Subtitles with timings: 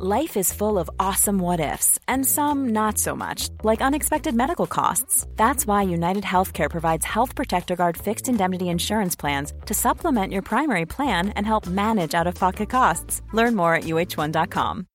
[0.00, 4.68] Life is full of awesome what ifs, and some not so much, like unexpected medical
[4.68, 5.26] costs.
[5.34, 10.42] That's why United Healthcare provides Health Protector Guard fixed indemnity insurance plans to supplement your
[10.42, 13.22] primary plan and help manage out of pocket costs.
[13.32, 14.86] Learn more at uh1.com.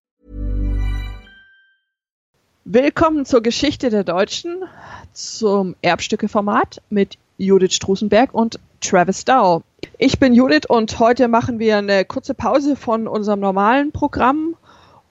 [2.63, 4.63] Willkommen zur Geschichte der Deutschen,
[5.11, 9.63] zum Erbstücke-Format mit Judith Strusenberg und Travis Dow.
[9.97, 14.55] Ich bin Judith und heute machen wir eine kurze Pause von unserem normalen Programm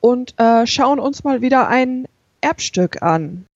[0.03, 2.07] und äh, schauen uns mal wieder ein
[2.43, 3.47] Erbstück an.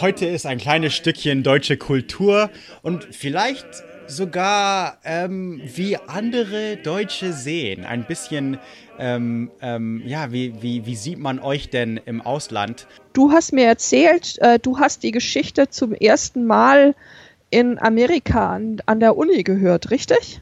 [0.00, 2.50] Heute ist ein kleines Stückchen deutsche Kultur
[2.82, 3.66] und vielleicht
[4.08, 7.84] sogar ähm, wie andere Deutsche sehen.
[7.84, 8.58] Ein bisschen,
[8.98, 12.86] ähm, ähm, ja, wie, wie, wie sieht man euch denn im Ausland?
[13.12, 16.94] Du hast mir erzählt, äh, du hast die Geschichte zum ersten Mal
[17.50, 20.40] in Amerika an, an der Uni gehört, richtig?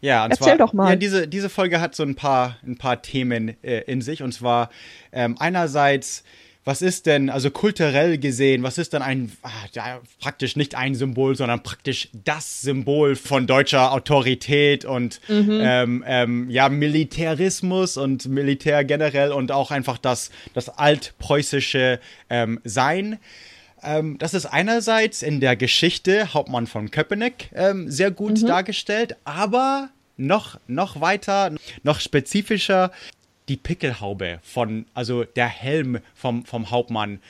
[0.00, 0.90] Ja, Erzähl zwar, doch mal.
[0.90, 4.22] Ja, diese, diese Folge hat so ein paar, ein paar Themen äh, in sich.
[4.22, 4.70] Und zwar
[5.12, 6.24] ähm, einerseits
[6.64, 10.94] was ist denn, also kulturell gesehen, was ist denn ein, ah, ja, praktisch nicht ein
[10.94, 15.60] Symbol, sondern praktisch das Symbol von deutscher Autorität und mhm.
[15.60, 21.98] ähm, ähm, ja, Militarismus und Militär generell und auch einfach das, das altpreußische
[22.30, 23.18] ähm, Sein.
[23.82, 28.46] Ähm, das ist einerseits in der Geschichte Hauptmann von Köpenick ähm, sehr gut mhm.
[28.46, 32.92] dargestellt, aber noch, noch weiter, noch spezifischer
[33.52, 37.20] die Pickelhaube von, also der Helm vom, vom Hauptmann.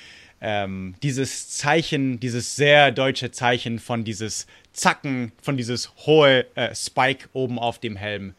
[0.41, 7.29] Ähm, dieses Zeichen, dieses sehr deutsche Zeichen von dieses Zacken, von dieses hohe äh, Spike
[7.33, 8.35] oben auf dem Helm.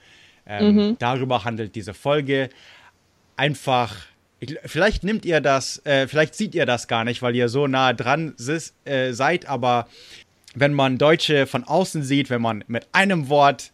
[0.46, 0.96] Ähm, mhm.
[1.00, 2.50] Darüber handelt diese Folge.
[3.36, 3.96] Einfach,
[4.40, 7.68] ich, vielleicht nimmt ihr das, äh, vielleicht seht ihr das gar nicht, weil ihr so
[7.68, 8.36] nah dran
[8.86, 9.88] äh, seid, aber
[10.56, 13.72] wenn man Deutsche von außen sieht, wenn man mit einem Wort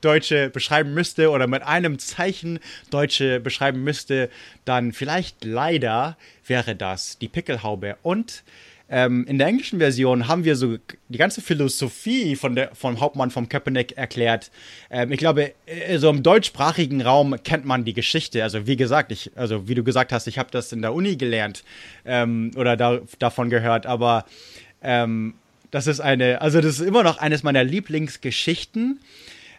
[0.00, 2.58] Deutsche beschreiben müsste oder mit einem Zeichen
[2.90, 4.30] Deutsche beschreiben müsste,
[4.64, 6.16] dann vielleicht leider
[6.46, 7.96] wäre das die Pickelhaube.
[8.02, 8.44] Und
[8.90, 10.76] ähm, in der englischen Version haben wir so
[11.08, 14.50] die ganze Philosophie von der, vom Hauptmann vom Köpenick erklärt.
[14.90, 18.42] Ähm, ich glaube, äh, so im deutschsprachigen Raum kennt man die Geschichte.
[18.42, 21.16] Also wie gesagt, ich, also wie du gesagt hast, ich habe das in der Uni
[21.16, 21.64] gelernt
[22.04, 24.26] ähm, oder da, davon gehört, aber
[24.82, 25.34] ähm,
[25.70, 29.00] das ist eine, also das ist immer noch eines meiner Lieblingsgeschichten.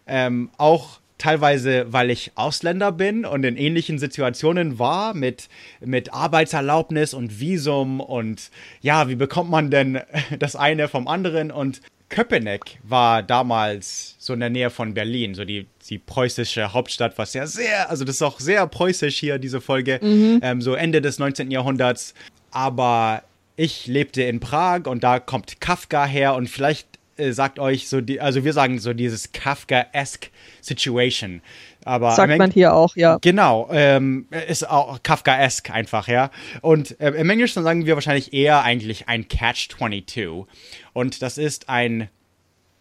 [0.08, 5.48] Ähm, auch teilweise, weil ich Ausländer bin und in ähnlichen Situationen war mit,
[5.80, 8.52] mit Arbeitserlaubnis und Visum und
[8.82, 10.02] ja, wie bekommt man denn
[10.40, 15.44] das eine vom anderen und Köpenick war damals so in der Nähe von Berlin, so
[15.44, 19.60] die, die preußische Hauptstadt, was ja sehr, also das ist auch sehr preußisch hier, diese
[19.60, 20.40] Folge, mhm.
[20.44, 21.50] ähm, so Ende des 19.
[21.50, 22.14] Jahrhunderts.
[22.52, 23.24] Aber
[23.58, 28.02] ich lebte in Prag und da kommt Kafka her und vielleicht äh, sagt euch so,
[28.02, 30.30] die, also wir sagen so dieses Kafka-esque
[30.62, 31.42] Situation.
[31.84, 33.20] Aber sagt man hier auch, ja.
[33.22, 36.32] Genau, ähm, ist auch Kafka-esque einfach, ja.
[36.62, 40.46] Und äh, im Englischen sagen wir wahrscheinlich eher eigentlich ein Catch-22.
[40.94, 42.10] Und das ist ein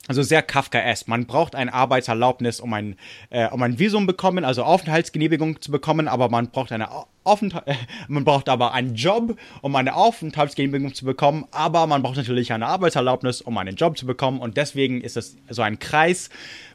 [0.06, 1.08] also sehr Kafkaesk.
[1.08, 2.96] Man braucht eine Arbeitserlaubnis, um ein,
[3.30, 7.74] äh, um ein Visum bekommen, also Aufenthaltsgenehmigung zu bekommen, aber man braucht eine äh,
[8.08, 12.66] man braucht aber einen Job, um eine Aufenthaltsgenehmigung zu bekommen, aber man braucht natürlich eine
[12.66, 16.28] Arbeitserlaubnis, um einen Job zu bekommen und deswegen ist es so ein Kreis,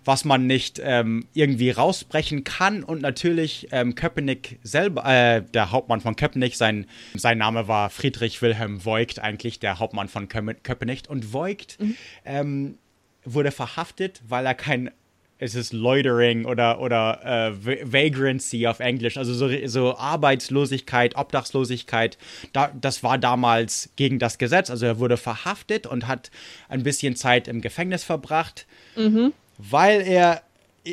[0.05, 6.01] was man nicht ähm, irgendwie rausbrechen kann und natürlich ähm, Köpenick selber, äh, der Hauptmann
[6.01, 11.31] von Köpenick, sein, sein Name war Friedrich Wilhelm Voigt eigentlich, der Hauptmann von Köpenick und
[11.31, 11.95] Voigt mhm.
[12.25, 12.77] ähm,
[13.25, 14.91] wurde verhaftet, weil er kein
[15.39, 22.17] es ist Loitering oder, oder äh, Vagrancy auf Englisch, also so, so Arbeitslosigkeit, Obdachlosigkeit.
[22.51, 24.69] Da, das war damals gegen das Gesetz.
[24.69, 26.29] Also er wurde verhaftet und hat
[26.67, 28.65] ein bisschen Zeit im Gefängnis verbracht,
[28.97, 29.31] mhm.
[29.57, 30.41] weil er,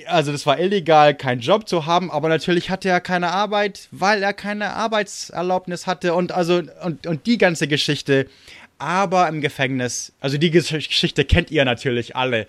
[0.06, 4.22] also das war illegal, keinen Job zu haben, aber natürlich hatte er keine Arbeit, weil
[4.22, 8.28] er keine Arbeitserlaubnis hatte und also und, und die ganze Geschichte
[8.78, 12.47] aber im Gefängnis, also die Geschichte kennt ihr natürlich alle.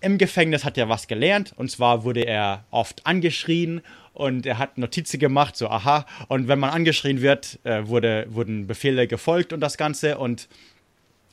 [0.00, 3.82] Im Gefängnis hat er was gelernt und zwar wurde er oft angeschrien
[4.18, 6.04] und er hat Notizen gemacht, so aha.
[6.26, 10.18] Und wenn man angeschrien wird, äh, wurde, wurden Befehle gefolgt und das Ganze.
[10.18, 10.48] Und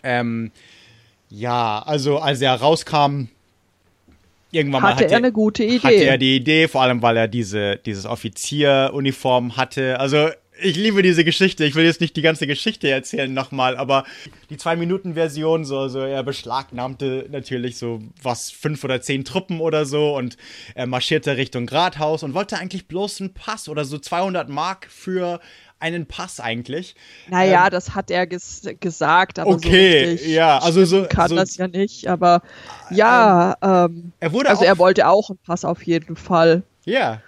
[0.03, 0.51] ähm,
[1.29, 3.27] ja, also als er rauskam,
[4.51, 5.79] irgendwann hatte mal hatte er eine gute Idee.
[5.79, 9.99] Hatte er die Idee, vor allem weil er diese, dieses Offizieruniform hatte.
[9.99, 10.29] Also
[10.61, 11.65] ich liebe diese Geschichte.
[11.65, 14.05] Ich will jetzt nicht die ganze Geschichte erzählen nochmal, aber
[14.49, 20.15] die Zwei-Minuten-Version, so, so, er beschlagnahmte natürlich so was, fünf oder zehn Truppen oder so
[20.15, 20.37] und
[20.73, 25.39] er marschierte Richtung Rathaus und wollte eigentlich bloß einen Pass oder so 200 Mark für
[25.79, 26.95] einen Pass eigentlich.
[27.27, 31.35] Naja, ähm, das hat er ges gesagt, aber okay, so ja, also so kann so,
[31.35, 32.41] das ja nicht, aber
[32.91, 36.63] ja, ähm, ähm, er wurde also er wollte auch einen Pass auf jeden Fall.
[36.85, 37.21] Ja,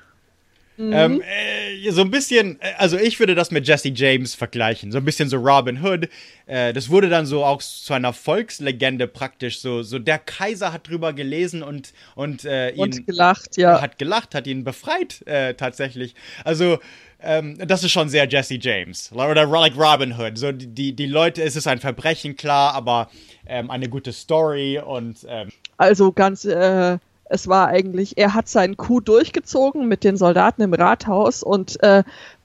[0.78, 0.94] Mhm.
[0.94, 5.00] Ähm, äh, so ein bisschen, äh, also ich würde das mit Jesse James vergleichen, so
[5.00, 6.08] ein bisschen so Robin Hood.
[6.46, 9.60] Äh, das wurde dann so auch zu einer Volkslegende praktisch.
[9.60, 13.98] So, so der Kaiser hat drüber gelesen und und äh, ihn und gelacht, ja, hat
[13.98, 16.14] gelacht, hat ihn befreit äh, tatsächlich.
[16.44, 16.78] Also
[17.20, 20.38] ähm, das ist schon sehr Jesse James oder like Robin Hood.
[20.38, 23.10] So die die Leute, es ist ein Verbrechen klar, aber
[23.48, 28.78] ähm, eine gute Story und ähm, also ganz äh, es war eigentlich, er hat seinen
[28.78, 32.04] Coup durchgezogen mit den Soldaten im Rathaus und äh,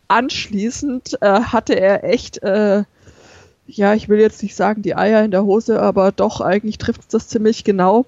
[0.08, 2.84] anschließend äh, hatte er echt, äh,
[3.66, 7.02] ja, ich will jetzt nicht sagen die Eier in der Hose, aber doch, eigentlich trifft
[7.02, 8.06] es das ziemlich genau,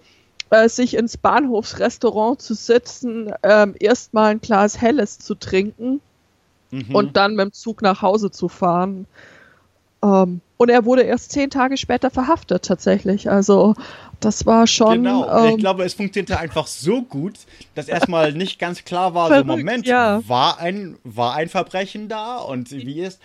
[0.50, 6.00] äh, sich ins Bahnhofsrestaurant zu sitzen, ähm, erstmal ein Glas Helles zu trinken
[6.70, 6.94] mhm.
[6.94, 9.06] und dann mit dem Zug nach Hause zu fahren.
[10.05, 13.31] Ähm, und er wurde erst zehn Tage später verhaftet, tatsächlich.
[13.31, 13.75] Also,
[14.21, 15.03] das war schon.
[15.03, 17.35] Genau, ähm, ich glaube, es funktionierte einfach so gut,
[17.75, 20.23] dass erstmal nicht ganz klar war, verrückt, so Moment, ja.
[20.29, 23.21] war, ein, war ein Verbrechen da und wie ist.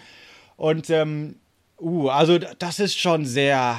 [0.56, 1.36] Und, ähm,
[1.80, 3.78] uh, also das ist schon sehr.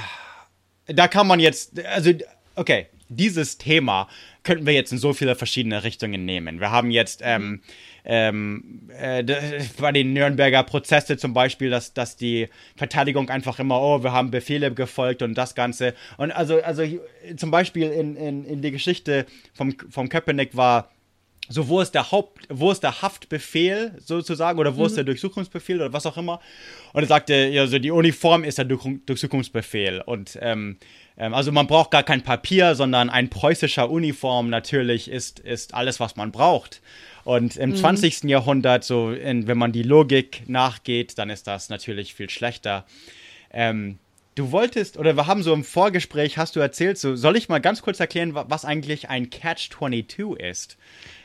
[0.86, 2.12] Da kann man jetzt, also,
[2.56, 4.08] okay, dieses Thema
[4.42, 6.60] könnten wir jetzt in so viele verschiedene Richtungen nehmen.
[6.60, 7.60] Wir haben jetzt ähm,
[8.04, 9.24] ähm, äh,
[9.78, 14.30] bei den Nürnberger Prozesse zum Beispiel, dass, dass die Verteidigung einfach immer, oh, wir haben
[14.30, 15.94] Befehle gefolgt und das Ganze.
[16.16, 16.82] Und also, also
[17.36, 20.90] zum Beispiel in, in, in die Geschichte vom, vom Köpenick war,
[21.50, 24.86] so wo ist der Haupt, wo ist der Haftbefehl sozusagen oder wo mhm.
[24.86, 26.40] ist der Durchsuchungsbefehl oder was auch immer.
[26.92, 30.78] Und er sagte, ja, so die Uniform ist der Durchsuchungsbefehl und ähm,
[31.18, 36.00] ähm, also man braucht gar kein Papier, sondern ein preußischer Uniform natürlich ist, ist alles,
[36.00, 36.80] was man braucht.
[37.24, 37.76] Und im mhm.
[37.76, 38.24] 20.
[38.24, 42.86] Jahrhundert, so in, wenn man die Logik nachgeht, dann ist das natürlich viel schlechter.
[43.52, 43.98] Ähm,
[44.34, 47.60] du wolltest, oder wir haben so im Vorgespräch, hast du erzählt, so soll ich mal
[47.60, 50.78] ganz kurz erklären, was eigentlich ein Catch-22 ist?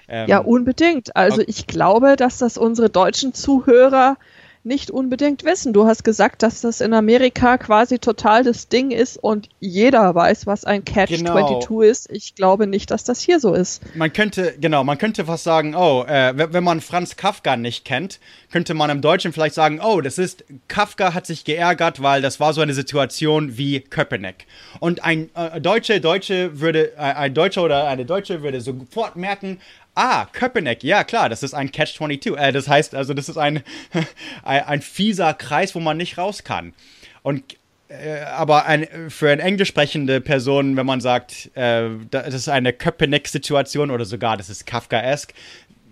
[0.07, 1.15] Ähm, ja, unbedingt.
[1.15, 1.49] Also okay.
[1.49, 4.17] ich glaube, dass das unsere deutschen Zuhörer
[4.65, 5.73] nicht unbedingt wissen.
[5.73, 10.47] Du hast gesagt, dass das in Amerika quasi total das Ding ist und jeder weiß,
[10.47, 11.81] was ein Catch-22 genau.
[11.81, 12.11] ist.
[12.11, 13.83] Ich glaube nicht, dass das hier so ist.
[13.95, 18.19] Man könnte, genau, man könnte fast sagen, oh, äh, wenn man Franz Kafka nicht kennt,
[18.51, 22.39] könnte man im Deutschen vielleicht sagen, oh, das ist, Kafka hat sich geärgert, weil das
[22.39, 24.47] war so eine Situation wie Köpenick.
[24.79, 29.59] Und ein äh, Deutsche, Deutsche würde, äh, ein Deutscher oder eine Deutsche würde sofort merken,
[29.95, 32.36] Ah, Köpenick, ja klar, das ist ein Catch-22.
[32.36, 33.63] Äh, das heißt also, das ist ein,
[34.44, 36.74] ein, fieser Kreis, wo man nicht raus kann.
[37.24, 37.57] Und
[37.88, 42.74] äh, aber ein, für eine englisch sprechende Person, wenn man sagt, äh, das ist eine
[42.74, 45.33] Köpenick-Situation oder sogar das ist Kafkaesk,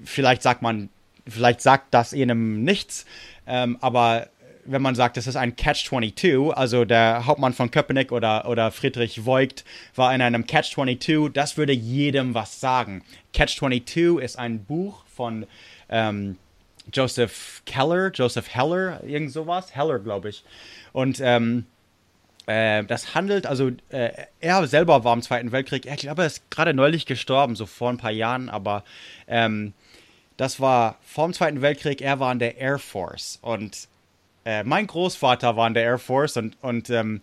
[0.04, 0.90] vielleicht sagt man,
[1.28, 3.06] vielleicht sagt das ihnen nichts,
[3.48, 4.28] ähm, aber
[4.66, 9.26] wenn man sagt, das ist ein Catch-22, also der Hauptmann von Köpenick oder, oder Friedrich
[9.26, 9.66] Voigt
[9.96, 13.04] war in einem Catch-22, das würde jedem was sagen.
[13.34, 15.46] Catch-22 ist ein Buch von
[15.90, 16.38] ähm,
[16.92, 20.44] Joseph Keller, Joseph Heller, irgend sowas, Heller, glaube ich.
[20.92, 21.66] Und ähm,
[22.46, 26.50] äh, das handelt, also äh, er selber war im Zweiten Weltkrieg, ich glaube, er ist
[26.52, 28.84] gerade neulich gestorben, so vor ein paar Jahren, aber
[29.28, 29.74] ähm,
[30.38, 33.88] das war vor dem Zweiten Weltkrieg, er war in der Air Force und
[34.46, 37.22] äh, mein Großvater war in der Air Force und, und ähm,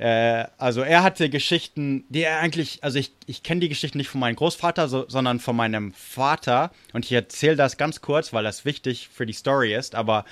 [0.00, 4.08] äh, also er hatte Geschichten, die er eigentlich, also ich, ich kenne die Geschichten nicht
[4.08, 6.70] von meinem Großvater, so, sondern von meinem Vater.
[6.94, 9.94] Und ich erzähle das ganz kurz, weil das wichtig für die Story ist.
[9.94, 10.24] Aber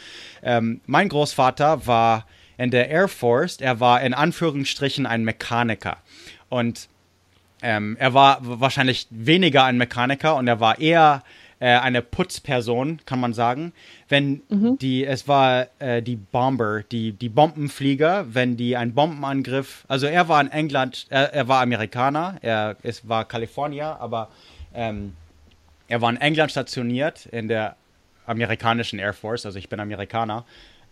[0.42, 5.98] ähm, mein Großvater war in der Air Force, er war in Anführungsstrichen ein Mechaniker.
[6.48, 6.88] Und
[7.60, 11.22] ähm, er war wahrscheinlich weniger ein Mechaniker und er war eher
[11.60, 13.72] äh, eine Putzperson, kann man sagen.
[14.08, 14.78] Wenn mhm.
[14.78, 20.28] die, es war äh, die Bomber, die, die Bombenflieger, wenn die einen Bombenangriff, also er
[20.28, 24.28] war in England, er, er war Amerikaner, er es war Kalifornier, aber
[24.74, 25.14] ähm,
[25.88, 27.76] er war in England stationiert in der
[28.26, 30.44] amerikanischen Air Force, also ich bin Amerikaner.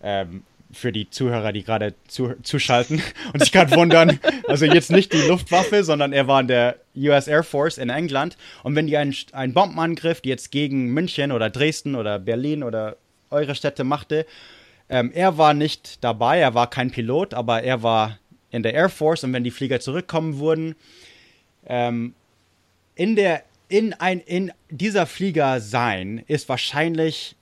[0.02, 0.42] Ähm,
[0.76, 3.02] für die Zuhörer, die gerade zu, zuschalten
[3.33, 4.21] und sich gerade wundern.
[4.47, 8.37] Also jetzt nicht die Luftwaffe, sondern er war in der US Air Force in England.
[8.62, 12.97] Und wenn die einen, einen Bombenangriff jetzt gegen München oder Dresden oder Berlin oder
[13.30, 14.26] eure Städte machte,
[14.88, 18.18] ähm, er war nicht dabei, er war kein Pilot, aber er war
[18.50, 20.76] in der Air Force und wenn die Flieger zurückkommen würden,
[21.66, 22.14] ähm,
[22.95, 27.35] in der in ein in dieser Flieger sein ist wahrscheinlich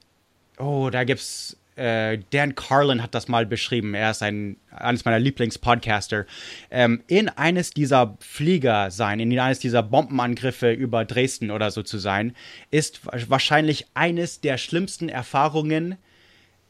[0.58, 3.94] oh da gibt's äh, Dan Carlin hat das mal beschrieben.
[3.94, 6.26] Er ist ein, eines meiner Lieblingspodcaster.
[6.70, 11.98] Ähm, in eines dieser Flieger sein, in eines dieser Bombenangriffe über Dresden oder so zu
[11.98, 12.34] sein,
[12.70, 15.96] ist wahrscheinlich eines der schlimmsten Erfahrungen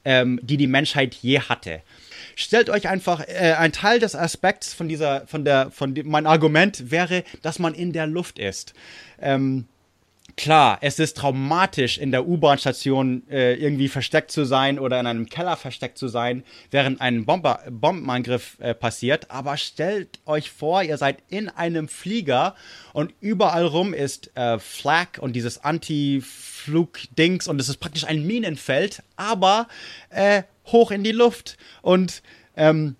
[0.04, 1.82] ähm, die die Menschheit je hatte.
[2.36, 6.26] Stellt euch einfach, äh, ein Teil des Aspekts von dieser, von der, von dem, mein
[6.26, 8.74] Argument wäre, dass man in der Luft ist.
[9.20, 9.66] Ähm,
[10.36, 15.28] Klar, es ist traumatisch, in der U-Bahn-Station äh, irgendwie versteckt zu sein oder in einem
[15.28, 19.30] Keller versteckt zu sein, während ein Bomber Bombenangriff äh, passiert.
[19.30, 22.56] Aber stellt euch vor, ihr seid in einem Flieger
[22.92, 29.04] und überall rum ist äh, Flak und dieses Anti-Flug-Dings und es ist praktisch ein Minenfeld,
[29.14, 29.68] aber
[30.10, 31.56] äh, hoch in die Luft.
[31.80, 32.22] Und
[32.56, 32.96] ähm,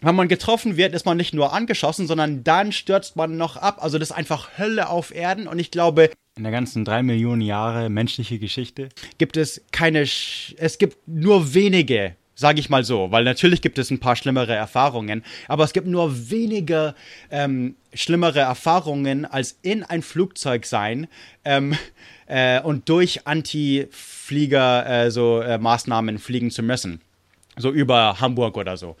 [0.00, 3.78] wenn man getroffen wird, ist man nicht nur angeschossen, sondern dann stürzt man noch ab.
[3.80, 5.46] Also das ist einfach Hölle auf Erden.
[5.46, 10.54] Und ich glaube, in der ganzen drei Millionen Jahre menschliche Geschichte gibt es keine, Sch
[10.56, 14.54] es gibt nur wenige, sage ich mal so, weil natürlich gibt es ein paar schlimmere
[14.54, 16.94] Erfahrungen, aber es gibt nur wenige
[17.30, 21.06] ähm, schlimmere Erfahrungen als in ein Flugzeug sein
[21.44, 21.76] ähm,
[22.26, 27.02] äh, und durch Anti-Flieger äh, so äh, Maßnahmen fliegen zu müssen.
[27.58, 28.96] So über Hamburg oder so.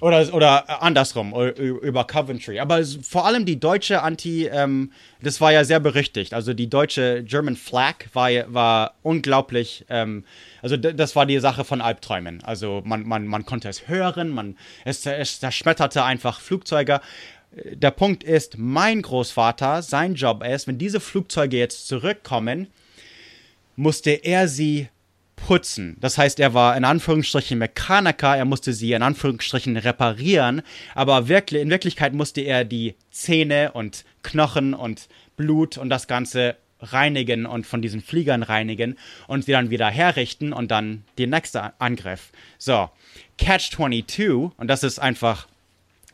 [0.00, 2.60] Oder, oder andersrum, über Coventry.
[2.60, 6.34] Aber vor allem die deutsche Anti, ähm, das war ja sehr berüchtigt.
[6.34, 10.24] Also die deutsche German Flag war, war unglaublich, ähm,
[10.62, 12.42] also das war die Sache von Albträumen.
[12.44, 17.00] Also man, man, man konnte es hören, man, es, es zerschmetterte einfach Flugzeuge.
[17.50, 22.68] Der Punkt ist, mein Großvater, sein Job ist, wenn diese Flugzeuge jetzt zurückkommen,
[23.74, 24.88] musste er sie
[25.46, 25.96] putzen.
[26.00, 30.62] Das heißt, er war in Anführungsstrichen Mechaniker, er musste sie in Anführungsstrichen reparieren,
[30.94, 36.56] aber wirklich, in Wirklichkeit musste er die Zähne und Knochen und Blut und das Ganze
[36.80, 41.70] reinigen und von diesen Fliegern reinigen und sie dann wieder herrichten und dann den nächsten
[41.78, 42.30] Angriff.
[42.58, 42.90] So,
[43.36, 45.48] Catch 22, und das ist einfach,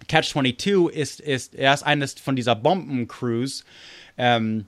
[0.08, 3.64] Catch 22 ist, ist, er ist eines von dieser Bombencrews,
[4.16, 4.66] ähm,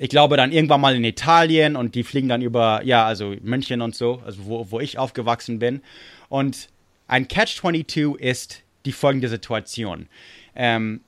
[0.00, 3.82] ich glaube dann irgendwann mal in Italien und die fliegen dann über, ja, also München
[3.82, 5.82] und so, also wo, wo ich aufgewachsen bin.
[6.30, 6.68] Und
[7.06, 10.08] ein Catch-22 ist die folgende Situation.
[10.56, 11.02] Ähm,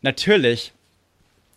[0.00, 0.72] natürlich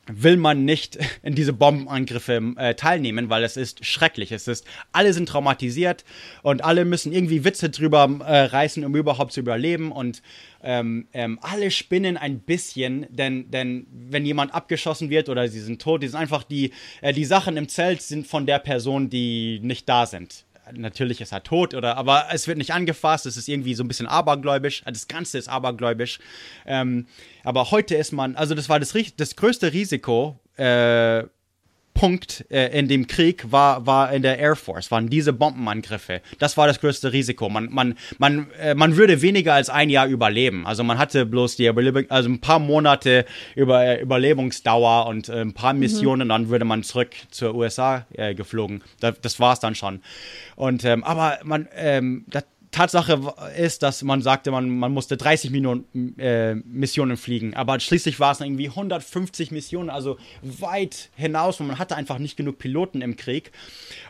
[0.08, 4.32] will man nicht in diese Bombenangriffe äh, teilnehmen, weil es ist schrecklich.
[4.32, 6.04] Es ist, alle sind traumatisiert
[6.42, 10.22] und alle müssen irgendwie Witze drüber äh, reißen, um überhaupt zu überleben und
[10.62, 15.82] ähm, ähm, alle spinnen ein bisschen, denn, denn wenn jemand abgeschossen wird oder sie sind
[15.82, 19.60] tot, die sind einfach die, äh, die Sachen im Zelt sind von der Person, die
[19.62, 23.48] nicht da sind natürlich ist er tot oder aber es wird nicht angefasst, es ist
[23.48, 26.20] irgendwie so ein bisschen abergläubisch, das Ganze ist abergläubisch.
[26.66, 27.08] Ähm,
[27.44, 31.24] aber heute ist man, also das war das, das größte Risiko, äh,
[31.94, 36.22] Punkt äh, in dem Krieg war, war in der Air Force, waren diese Bombenangriffe.
[36.40, 37.50] Das war das größte Risiko.
[37.50, 40.66] Man, man, man, äh, man würde weniger als ein Jahr überleben.
[40.66, 45.42] Also man hatte bloß die Überlebung, also ein paar Monate über äh, Überlebensdauer und äh,
[45.42, 45.80] ein paar mhm.
[45.80, 46.30] Missionen, mhm.
[46.30, 48.82] dann würde man zurück zur USA äh, geflogen.
[49.00, 50.02] Das, das war's dann schon.
[50.56, 55.52] Und ähm, aber man, ähm, das, Tatsache ist, dass man sagte, man, man musste 30
[55.52, 55.86] Millionen
[56.20, 61.80] äh, Missionen fliegen, aber schließlich war es irgendwie 150 Missionen, also weit hinaus und man
[61.80, 63.52] hatte einfach nicht genug Piloten im Krieg.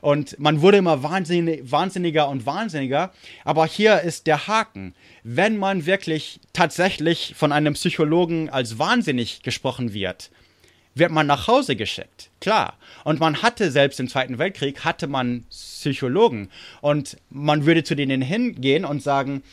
[0.02, 3.12] Und man wurde immer wahnsinnig, wahnsinniger und wahnsinniger,
[3.44, 4.96] aber hier ist der Haken.
[5.24, 10.32] Wenn man wirklich tatsächlich von einem Psychologen als wahnsinnig gesprochen wird,
[10.96, 12.30] wird man nach Hause geschickt.
[12.40, 12.76] Klar.
[13.04, 16.50] Und man hatte selbst im Zweiten Weltkrieg, hatte man Psychologen.
[16.82, 19.44] Und man würde zu denen hingehen und sagen,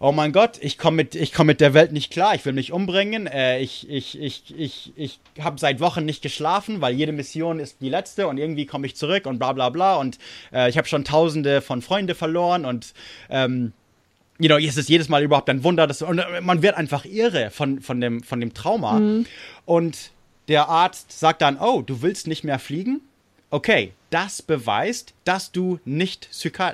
[0.00, 2.72] oh mein Gott, ich komme mit, komm mit der Welt nicht klar, ich will mich
[2.72, 7.58] umbringen, äh, ich, ich, ich, ich, ich habe seit Wochen nicht geschlafen, weil jede Mission
[7.58, 10.18] ist die letzte und irgendwie komme ich zurück und bla bla bla und
[10.52, 12.94] äh, ich habe schon tausende von Freunden verloren und
[13.28, 13.72] ähm,
[14.38, 17.04] you know, es ist jedes Mal überhaupt ein Wunder, dass, und äh, man wird einfach
[17.04, 19.00] irre von, von, dem, von dem Trauma.
[19.00, 19.26] Mhm.
[19.64, 20.12] Und
[20.48, 23.00] der Arzt sagt dann, oh, du willst nicht mehr fliegen?
[23.50, 26.28] Okay, das beweist, dass du nicht,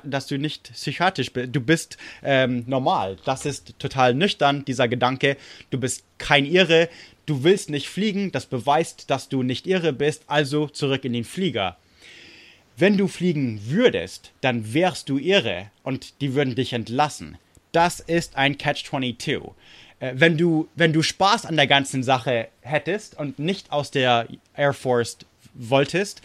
[0.05, 1.55] dass du nicht psychiatrisch bist.
[1.55, 3.17] Du bist ähm, normal.
[3.25, 5.37] Das ist total nüchtern, dieser Gedanke.
[5.71, 6.89] Du bist kein Irre.
[7.27, 8.33] Du willst nicht fliegen.
[8.33, 10.25] Das beweist, dass du nicht irre bist.
[10.27, 11.77] Also zurück in den Flieger.
[12.77, 17.39] Wenn du fliegen würdest, dann wärst du irre und die würden dich entlassen.
[17.71, 19.53] Das ist ein Catch-22.
[20.05, 24.27] Äh, wenn du, wenn du Spaß an der ganzen Sache hättest und nicht aus der
[24.57, 25.19] Air Force
[25.55, 26.21] wolltest,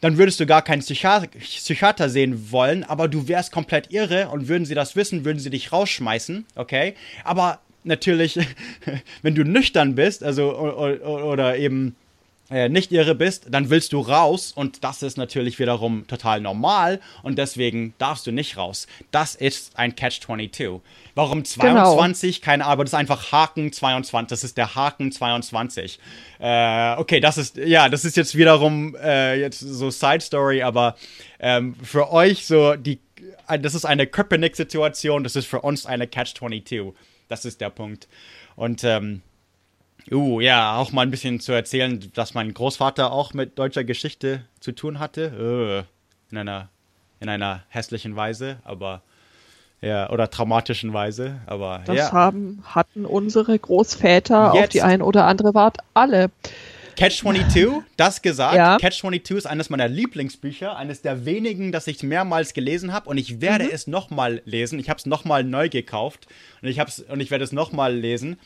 [0.00, 4.48] dann würdest du gar keinen Psychiater, Psychiater sehen wollen, aber du wärst komplett irre und
[4.48, 6.94] würden sie das wissen, würden sie dich rausschmeißen, okay?
[7.24, 8.38] Aber natürlich,
[9.22, 11.96] wenn du nüchtern bist, also oder, oder eben
[12.50, 17.00] äh, nicht irre bist, dann willst du raus und das ist natürlich wiederum total normal
[17.22, 18.86] und deswegen darfst du nicht raus.
[19.10, 20.80] Das ist ein Catch-22.
[21.14, 22.40] Warum 22?
[22.40, 22.44] Genau.
[22.44, 24.28] Keine Ahnung, das ist einfach Haken 22.
[24.28, 25.98] Das ist der Haken 22.
[26.38, 30.96] Äh, okay, das ist, ja, das ist jetzt wiederum äh, jetzt so Side Story, aber
[31.40, 33.00] ähm, für euch so die
[33.48, 36.92] das ist eine Köpenick-Situation, das ist für uns eine Catch-22.
[37.28, 38.08] Das ist der Punkt.
[38.56, 39.22] Und, ähm,
[40.12, 44.42] uh, ja, auch mal ein bisschen zu erzählen, dass mein Großvater auch mit deutscher Geschichte
[44.60, 45.84] zu tun hatte.
[45.84, 45.96] Uh,
[46.30, 46.68] in einer,
[47.20, 49.02] in einer hässlichen Weise, aber
[49.80, 52.12] ja, oder traumatischen Weise, aber das ja.
[52.12, 56.30] haben, hatten unsere Großväter Jetzt- auf die ein oder andere Art alle.
[56.96, 58.56] Catch 22, das gesagt.
[58.56, 58.78] Ja.
[58.78, 63.18] Catch 22 ist eines meiner Lieblingsbücher, eines der wenigen, das ich mehrmals gelesen habe und
[63.18, 64.78] ich werde es nochmal lesen.
[64.78, 66.26] Ich habe es nochmal neu gekauft
[66.62, 68.38] und ich, hab's, und ich werde es nochmal lesen.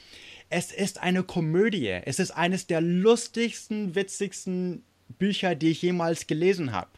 [0.51, 1.89] Es ist eine Komödie.
[2.05, 4.83] Es ist eines der lustigsten, witzigsten
[5.19, 6.89] Bücher, die ich jemals gelesen habe.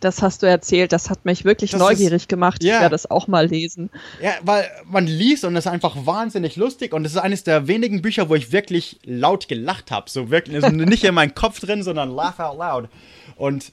[0.00, 2.62] Das hast du erzählt, das hat mich wirklich Das neugierig ist- gemacht.
[2.62, 2.74] ja.
[2.74, 3.88] Ich werde das auch mal lesen.
[4.22, 7.66] Ja, weil man liest und es ist einfach wahnsinnig lustig und es ist eines der
[7.66, 10.10] wenigen Bücher, wo ich wirklich laut gelacht habe.
[10.10, 12.90] So wirklich, also nicht in meinem Kopf drin, sondern laugh out loud.
[13.36, 13.72] Und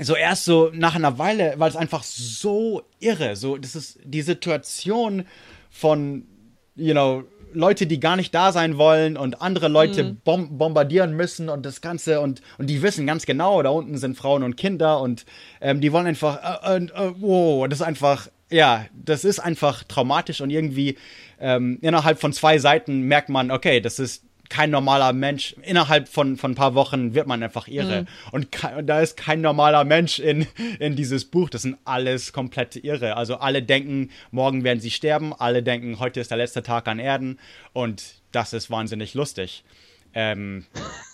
[0.00, 4.22] so erst so nach einer Weile, weil es einfach so irre, so das ist die
[4.22, 5.26] Situation
[5.70, 6.26] von,
[6.74, 11.48] you know, Leute, die gar nicht da sein wollen und andere Leute bom bombardieren müssen
[11.48, 15.00] und das Ganze und, und die wissen ganz genau, da unten sind Frauen und Kinder
[15.00, 15.24] und
[15.60, 19.84] ähm, die wollen einfach, äh, äh, äh, wow, das ist einfach, ja, das ist einfach
[19.84, 20.96] traumatisch und irgendwie
[21.40, 25.54] ähm, innerhalb von zwei Seiten merkt man, okay, das ist kein normaler Mensch.
[25.62, 28.06] Innerhalb von, von ein paar Wochen wird man einfach irre.
[28.30, 30.46] Und, ke- und da ist kein normaler Mensch in,
[30.78, 31.48] in dieses Buch.
[31.50, 33.16] Das sind alles komplett irre.
[33.16, 35.32] Also alle denken, morgen werden sie sterben.
[35.32, 37.38] Alle denken, heute ist der letzte Tag an Erden.
[37.72, 39.64] Und das ist wahnsinnig lustig.
[40.14, 40.66] Ähm,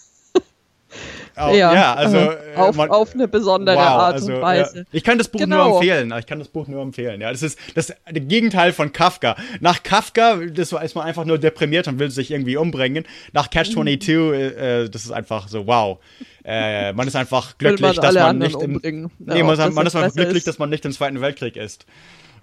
[1.36, 4.78] oh, ja, also äh, äh, auf, man- auf eine besondere Wow, Art also, und Weise.
[4.78, 4.84] Ja.
[4.92, 5.68] Ich kann das Buch Genau.
[5.68, 6.12] nur empfehlen.
[6.18, 7.20] Ich kann das Buch nur empfehlen.
[7.20, 9.36] Ja, das ist das Gegenteil von Kafka.
[9.60, 13.04] Nach Kafka, das ist man einfach nur deprimiert und will sich irgendwie umbringen.
[13.32, 15.98] Nach Catch 22, äh, äh, das ist einfach so wow.
[16.44, 19.10] Äh, man ist einfach glücklich, man dass man nicht im, umbringen.
[19.18, 20.46] nee, Ja, man, das man jetzt ist einfach glücklich, ist.
[20.46, 21.84] dass man nicht im Zweiten Weltkrieg ist.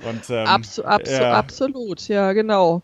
[0.07, 1.33] Und, ähm, Abs abs ja.
[1.33, 2.83] Absolut, ja, genau.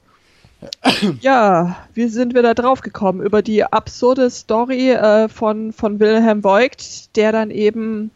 [1.22, 3.22] Ja, wie sind wir da drauf gekommen?
[3.22, 8.12] Über die absurde Story äh, von, von Wilhelm Voigt, der dann eben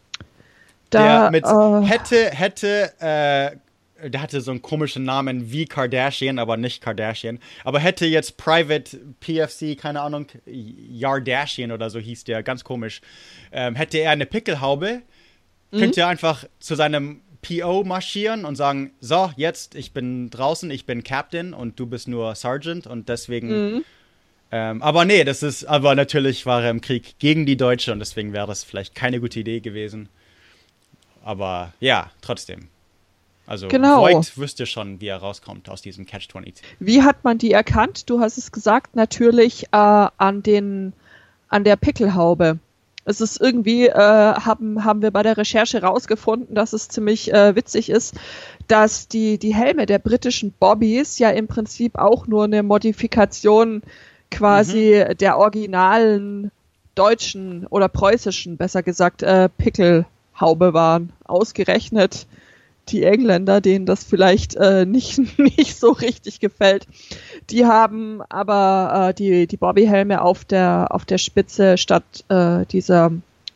[0.90, 1.30] da.
[1.30, 6.56] der mit äh, hätte, hätte, äh, der hatte so einen komischen Namen wie Kardashian, aber
[6.56, 7.38] nicht Kardashian.
[7.64, 13.00] Aber hätte jetzt Private PFC, keine Ahnung, Yardashian oder so hieß der, ganz komisch.
[13.52, 15.02] Ähm, hätte er eine Pickelhaube,
[15.70, 20.86] könnte er einfach zu seinem PO marschieren und sagen, so, jetzt, ich bin draußen, ich
[20.86, 23.84] bin Captain und du bist nur Sergeant und deswegen
[24.50, 27.98] ähm, aber nee, das ist, aber natürlich war er im Krieg gegen die Deutsche und
[27.98, 30.08] deswegen wäre das vielleicht keine gute Idee gewesen.
[31.22, 32.68] Aber ja, trotzdem.
[33.46, 34.02] Also Genau.
[34.02, 36.62] Voigt wüsste schon, wie er rauskommt aus diesem Catch-22.
[36.80, 38.08] Wie hat man die erkannt?
[38.08, 40.94] Du hast es gesagt, natürlich äh, an den
[41.48, 42.58] an der Pickelhaube.
[43.08, 47.56] Es ist irgendwie, äh, haben, haben wir bei der Recherche rausgefunden, dass es ziemlich äh,
[47.56, 48.14] witzig ist,
[48.66, 53.82] dass die, die Helme der britischen Bobbys ja im Prinzip auch nur eine Modifikation
[54.30, 56.50] quasi der originalen
[56.94, 61.14] deutschen oder preußischen, besser gesagt, äh, Pickelhaube waren.
[61.24, 62.26] Ausgerechnet
[62.90, 66.86] die Engländer, denen das vielleicht äh, nicht, nicht so richtig gefällt.
[67.50, 73.12] Die haben aber äh, die, die Bobbyhelme auf der, auf der Spitze statt äh, dieser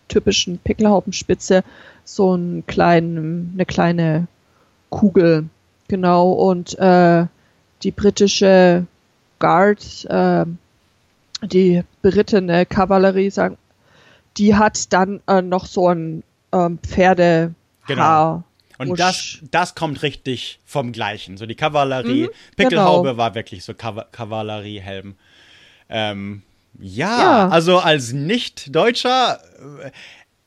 [0.09, 1.64] typischen Pickelhaubenspitze
[2.05, 4.27] so einen kleinen, eine kleine
[4.90, 5.47] Kugel.
[5.88, 7.27] Genau, und äh,
[7.83, 8.87] die britische
[9.38, 10.45] Guard, äh,
[11.42, 13.59] die berittene Kavallerie, sagen,
[14.37, 17.55] die hat dann äh, noch so ein ähm, Pferde
[17.87, 18.42] Genau.
[18.79, 18.99] Und Wusch.
[18.99, 21.37] das, das kommt richtig vom Gleichen.
[21.37, 23.17] So die Kavallerie, Mhm, Pickelhaube genau.
[23.19, 25.15] war wirklich so Kav Kavalleriehelm.
[25.89, 26.43] Ähm,
[26.81, 27.49] ja, Ja.
[27.49, 29.41] also als Nicht-Deutscher,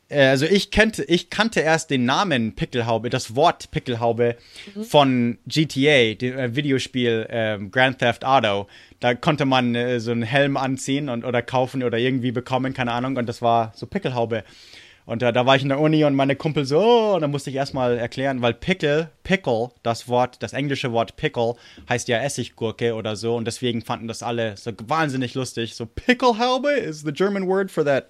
[0.10, 4.38] äh, also ich kannte, ich kannte erst den Namen Pickelhaube, das Wort Pickelhaube
[4.74, 4.84] Mhm.
[4.84, 8.68] von GTA, dem äh, Videospiel ähm, Grand Theft Auto.
[9.00, 12.92] Da konnte man äh, so einen Helm anziehen und oder kaufen oder irgendwie bekommen, keine
[12.92, 14.44] Ahnung, und das war so Pickelhaube.
[15.06, 17.32] Und äh, da war ich in der Uni und meine Kumpel so, oh, und dann
[17.32, 21.56] musste ich erstmal erklären, weil Pickle, Pickle, das Wort, das englische Wort Pickle
[21.88, 25.76] heißt ja Essiggurke oder so und deswegen fanden das alle so wahnsinnig lustig.
[25.76, 28.08] So Picklehaube is the German word for that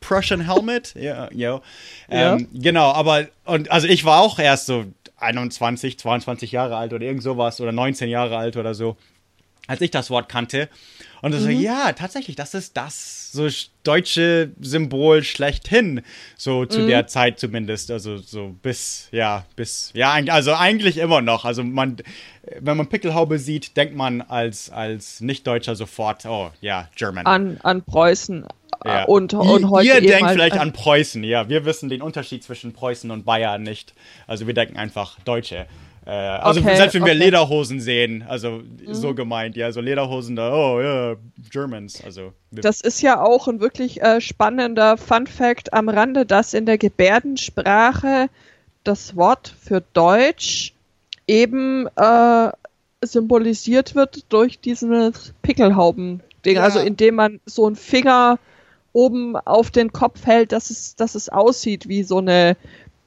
[0.00, 0.94] Prussian helmet.
[1.02, 1.62] Ja, yo.
[2.10, 2.34] Ja.
[2.34, 4.84] Ähm, genau, aber und also ich war auch erst so
[5.18, 8.96] 21, 22 Jahre alt oder irgend sowas oder 19 Jahre alt oder so
[9.66, 10.68] als ich das Wort kannte.
[11.22, 16.02] Und so, ja, tatsächlich, das ist das so sch- deutsche Symbol schlechthin,
[16.36, 17.90] so zu der Zeit zumindest.
[17.92, 21.44] Also so bis, ja, bis, ja, also eigentlich immer noch.
[21.44, 21.96] Also man,
[22.58, 27.24] wenn man Pickelhaube sieht, denkt man als, als Nicht-Deutscher sofort, oh ja, German.
[27.24, 28.44] an, an Preußen.
[28.84, 29.04] Ja.
[29.04, 31.48] Und, und heute Ihr denkt halt vielleicht an Preußen, ja.
[31.48, 33.94] Wir wissen den Unterschied zwischen Preußen und Bayern nicht.
[34.26, 35.66] Also wir denken einfach Deutsche.
[36.04, 37.14] Äh, also Okay, selbst wenn wir okay.
[37.14, 37.20] Mhm.
[37.22, 41.14] Lederhosen sehen, also so gemeint, ja, so Lederhosen da, oh ja,
[41.50, 42.32] Germans, also.
[42.50, 46.66] wir- Das ist ja auch ein wirklich äh, spannender Fun Fact am Rande, dass in
[46.66, 48.28] der Gebärdensprache
[48.84, 50.72] das Wort für Deutsch
[51.28, 52.50] eben äh,
[53.00, 56.56] symbolisiert wird durch dieses Pickelhauben-Ding.
[56.56, 56.62] Ja.
[56.62, 58.38] Also indem man so einen Finger
[58.92, 62.56] oben auf den Kopf hält, dass es, dass es aussieht wie so eine,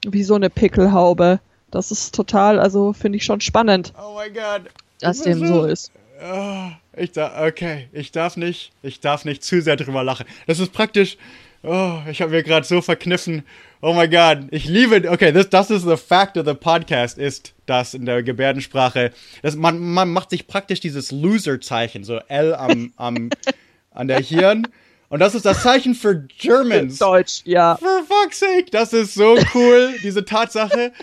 [0.07, 1.39] wie so eine Pickelhaube.
[1.75, 4.61] Das ist total, also finde ich schon spannend, oh mein Gott.
[5.01, 5.91] dass dem so ist.
[6.21, 10.25] Ah, ich da, okay, ich darf nicht, ich darf nicht zu sehr drüber lachen.
[10.47, 11.17] Das ist praktisch,
[11.63, 13.43] oh, ich habe mir gerade so verkniffen.
[13.81, 17.53] Oh mein Gott, ich liebe, okay, das, das ist the fact of the podcast, ist,
[17.65, 19.11] dass in der Gebärdensprache,
[19.41, 23.31] dass man, man macht sich praktisch dieses Loser-Zeichen, so L am, am,
[23.91, 24.65] an der Hirn.
[25.09, 26.99] Und das ist das Zeichen für Germans.
[26.99, 27.75] Deutsch, ja.
[27.75, 30.93] For fuck's sake, das ist so cool, diese Tatsache.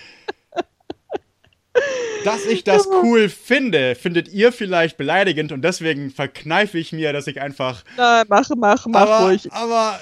[2.24, 7.26] Dass ich das cool finde, findet ihr vielleicht beleidigend und deswegen verkneife ich mir, dass
[7.26, 7.82] ich einfach.
[7.96, 9.52] Na, mach, mach, mach Aber, ruhig.
[9.52, 9.98] aber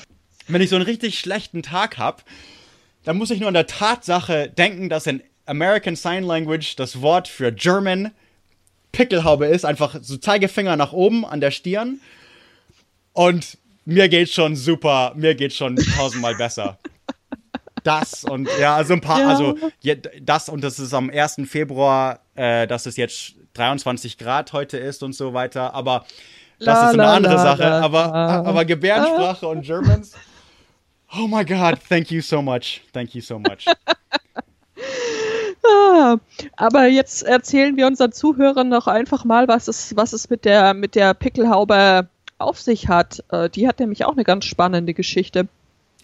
[0.48, 2.22] wenn ich so einen richtig schlechten Tag habe,
[3.04, 7.26] dann muss ich nur an der Tatsache denken, dass in American Sign Language das Wort
[7.26, 8.10] für German
[8.92, 9.64] Pickelhaube ist.
[9.64, 12.00] Einfach so Zeigefinger nach oben an der Stirn.
[13.12, 16.78] Und mir geht schon super, mir geht schon tausendmal besser.
[17.84, 19.28] Das und ja, also ein paar, Ja.
[19.28, 21.42] also je, das und das ist am 1.
[21.46, 26.04] Februar, äh, dass es jetzt 23 Grad heute ist und so weiter, aber
[26.58, 27.64] das La, ist eine la, andere la, Sache.
[27.72, 30.12] aber, aber Gebärdensprache und Germans,
[31.16, 33.64] oh my God, thank you so much, thank you so much.
[35.62, 36.16] Ah,
[36.56, 40.72] aber jetzt erzählen wir unseren Zuhörern noch einfach mal, was es, was es mit der,
[40.72, 43.22] mit der Pickelhaube auf sich hat.
[43.30, 45.48] Äh, die hat nämlich auch eine ganz spannende Geschichte.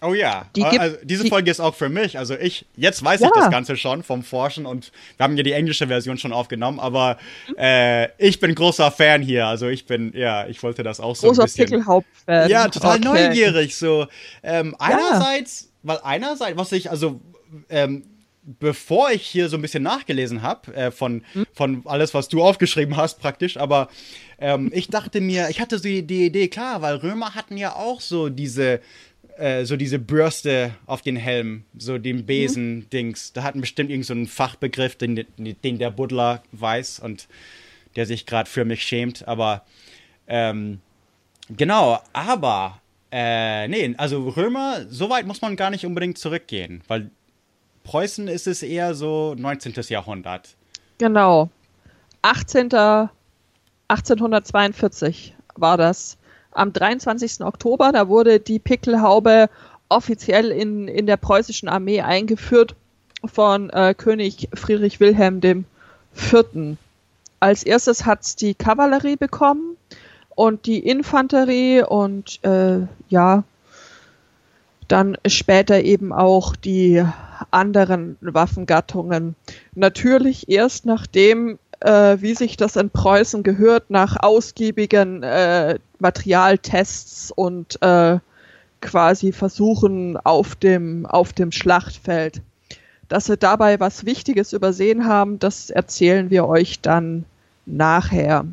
[0.01, 2.19] Oh ja, Die gibt- also diese die- Folge ist auch für mich.
[2.19, 3.27] Also ich, jetzt weiß Ja.
[3.27, 6.79] ich das Ganze schon vom Forschen und wir haben ja die englische Version schon aufgenommen,
[6.79, 7.17] aber
[7.57, 9.47] äh, ich bin großer Fan hier.
[9.47, 11.63] Also ich bin, ja, ich wollte das auch so ein Großer.
[11.65, 12.47] Pickelhaupt-Fan.
[12.49, 13.05] Ja, total Okay.
[13.05, 13.75] neugierig.
[13.75, 14.05] So,
[14.43, 17.19] ähm, einerseits, weil einerseits, was ich, also,
[17.69, 18.03] ähm,
[18.59, 22.95] bevor ich hier so ein bisschen nachgelesen habe, äh, von, von alles, was du aufgeschrieben
[22.95, 23.89] hast, praktisch, aber
[24.39, 27.75] ähm, ich dachte mir, ich hatte so die, die Idee, klar, weil Römer hatten ja
[27.75, 28.79] auch so diese,
[29.37, 33.33] äh, so diese Bürste auf den Helm, so den Besen-Dings.
[33.33, 37.27] Da hatten bestimmt irgend so einen Fachbegriff, den, den der Buddler weiß und
[37.95, 39.65] der sich gerade für mich schämt, aber
[40.27, 40.79] ähm,
[41.49, 47.09] Genau, aber äh, nee, also Römer, so weit muss man gar nicht unbedingt zurückgehen, weil
[47.83, 49.73] Preußen ist es eher so 19.
[49.87, 50.55] Jahrhundert.
[50.97, 51.49] Genau.
[52.21, 52.73] 18.
[53.87, 56.17] 1842 war das.
[56.57, 57.41] Am 23.
[57.41, 59.49] Oktober, da wurde die Pickelhaube
[59.89, 62.75] offiziell in, in der preußischen Armee eingeführt
[63.23, 66.77] von äh, König Friedrich Wilhelm IV.
[67.39, 69.77] Als erstes hat's die Kavallerie bekommen
[70.35, 73.43] und die Infanterie und äh, ja,
[74.87, 77.03] dann später eben auch die
[77.51, 79.35] anderen Waffengattungen.
[79.75, 87.81] Natürlich erst nachdem, äh, wie sich das in Preußen gehört, nach ausgiebigen äh, Materialtests und
[87.81, 88.19] äh,
[88.81, 92.41] quasi Versuchen auf dem, auf dem Schlachtfeld.
[93.09, 97.25] Dass sie dabei was Wichtiges übersehen haben, das erzählen wir euch dann
[97.65, 98.45] nachher.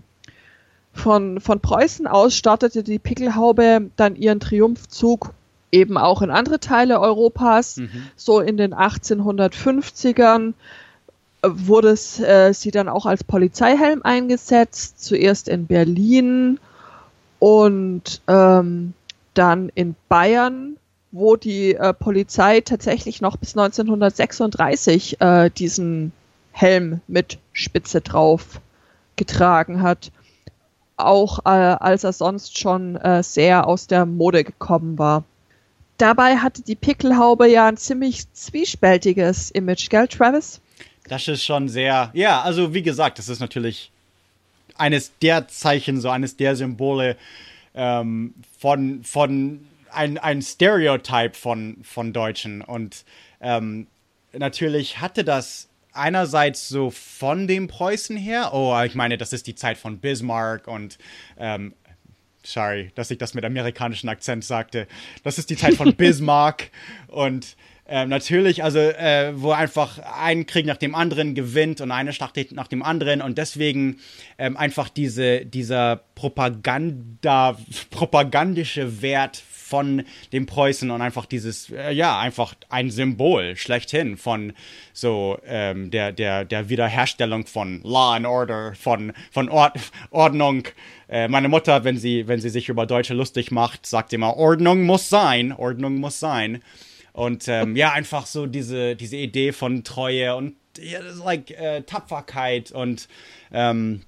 [0.93, 5.33] Von, von Preußen aus startete die Pickelhaube dann ihren Triumphzug
[5.73, 7.81] eben auch in andere Teile Europas.
[8.17, 10.55] So in den 1850ern
[11.53, 16.59] wurde es, äh, sie dann auch als Polizeihelm eingesetzt, zuerst in Berlin
[17.39, 18.95] und ähm,
[19.35, 20.77] dann in Bayern,
[21.13, 26.13] wo die äh, Polizei tatsächlich noch bis 1936 äh, diesen
[26.53, 28.61] Helm mit Spitze drauf
[29.17, 30.11] getragen hat,
[30.97, 35.25] auch äh, als er sonst schon äh, sehr aus der Mode gekommen war.
[35.99, 40.61] Dabei hatte die Pickelhaube ja ein ziemlich zwiespältiges Image, gell, Travis?
[41.07, 43.91] Das ist schon sehr, ja, also wie gesagt, das ist natürlich
[44.77, 47.17] eines der Zeichen, so eines der Symbole
[47.75, 52.63] ähm, von, von ein, ein Stereotype von, von Deutschen.
[52.63, 53.05] Und
[53.41, 53.87] ähm,
[54.33, 59.55] natürlich hatte das einerseits so von dem Preußen her, oh, ich meine, das ist die
[59.55, 60.99] Zeit von Bismarck und
[61.39, 61.75] ähm,
[62.43, 64.89] sorry, dass ich das mit amerikanischem Akzent sagte.
[65.23, 66.71] Das ist die Zeit von Bismarck
[67.09, 72.15] und ähm, natürlich, also äh, wo einfach ein Krieg nach dem anderen gewinnt und eine
[72.15, 73.99] Schlacht nach dem anderen und deswegen
[74.39, 77.59] ähm, einfach diese, dieser Propaganda,
[77.91, 84.55] propagandische Wert von dem Preußen und einfach dieses, äh, ja, einfach ein Symbol schlechthin von
[84.95, 89.79] so ähm, der, der, der Wiederherstellung von Law and Order, von, von Ord
[90.11, 90.69] Ordnung.
[91.09, 94.85] Äh, meine Mutter, wenn sie, wenn sie sich über Deutsche lustig macht, sagt immer, Ordnung
[94.85, 96.63] muss sein, Ordnung muss sein.
[97.15, 102.73] Und ähm, ja, einfach so diese, diese Idee von Treue und ja, like, äh, Tapferkeit
[102.73, 103.09] und
[103.53, 104.03] ähm,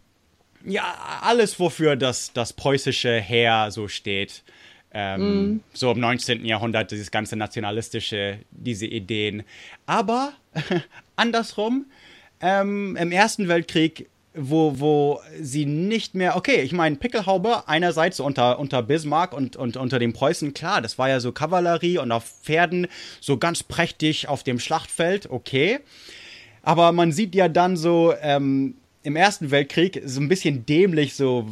[0.65, 4.43] ja, alles, wofür das, das preußische Heer so steht.
[4.93, 5.61] Ähm, mm.
[5.73, 6.45] So im 19.
[6.45, 9.45] Jahrhundert, dieses ganze nationalistische, diese Ideen.
[9.87, 10.33] Aber
[11.17, 11.87] andersrum,
[12.41, 18.59] ähm, im Ersten Weltkrieg wo, wo sie nicht mehr, okay, ich meine, Pickelhaube einerseits unter,
[18.59, 22.25] unter Bismarck und, und unter den Preußen, klar, das war ja so Kavallerie und auf
[22.43, 22.87] Pferden,
[23.21, 25.81] so ganz prächtig auf dem Schlachtfeld, okay.
[26.63, 31.47] Aber man sieht ja dann so ähm, im Ersten Weltkrieg so ein bisschen dämlich, so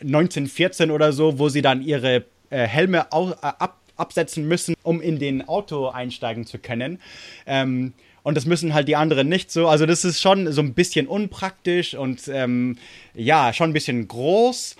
[0.00, 5.00] 1914 oder so, wo sie dann ihre äh, Helme au, äh, ab, absetzen müssen, um
[5.00, 7.00] in den Auto einsteigen zu können.
[7.46, 9.68] Ähm, und das müssen halt die anderen nicht so.
[9.68, 12.76] Also das ist schon so ein bisschen unpraktisch und ähm,
[13.14, 14.76] ja, schon ein bisschen groß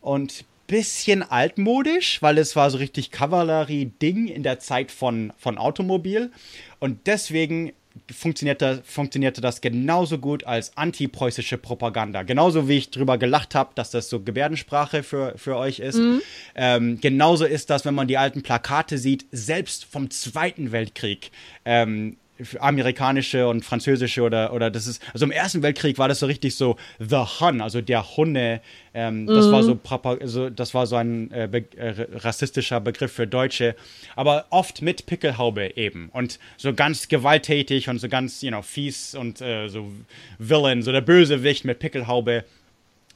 [0.00, 6.30] und bisschen altmodisch, weil es war so richtig Kavallerie-Ding in der Zeit von, von Automobil.
[6.78, 7.72] Und deswegen
[8.12, 12.22] funktionierte, funktionierte das genauso gut als antipreußische Propaganda.
[12.22, 15.98] Genauso wie ich drüber gelacht habe, dass das so Gebärdensprache für, für euch ist.
[15.98, 16.22] Mhm.
[16.54, 21.30] Ähm, genauso ist das, wenn man die alten Plakate sieht, selbst vom Zweiten Weltkrieg.
[21.64, 22.16] Ähm,
[22.58, 26.56] amerikanische und französische oder, oder das ist, also im Ersten Weltkrieg war das so richtig
[26.56, 28.60] so The Hun, also der Hunne,
[28.92, 29.78] ähm, das war so,
[30.20, 33.76] also das war so ein äh, be äh, rassistischer Begriff für Deutsche,
[34.16, 39.14] aber oft mit Pickelhaube eben und so ganz gewalttätig und so ganz, you know, fies
[39.14, 39.92] und äh, so
[40.38, 42.44] Villain, so der Bösewicht mit Pickelhaube.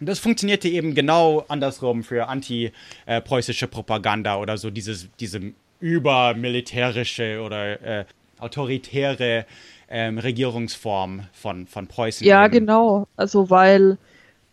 [0.01, 5.41] Das funktionierte eben genau andersrum für anti-preußische Propaganda oder so dieses, diese
[5.81, 8.05] übermilitärische oder äh,
[8.39, 9.47] autoritäre
[9.89, 12.27] ähm, Regierungsform von, von Preußen.
[12.27, 12.53] Ja, eben.
[12.53, 13.07] genau.
[13.17, 13.99] Also weil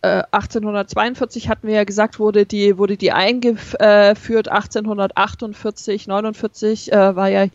[0.02, 7.30] äh, 1842 hatten wir ja gesagt, wurde die, wurde die eingeführt, 1848, 49 äh, war
[7.30, 7.48] ja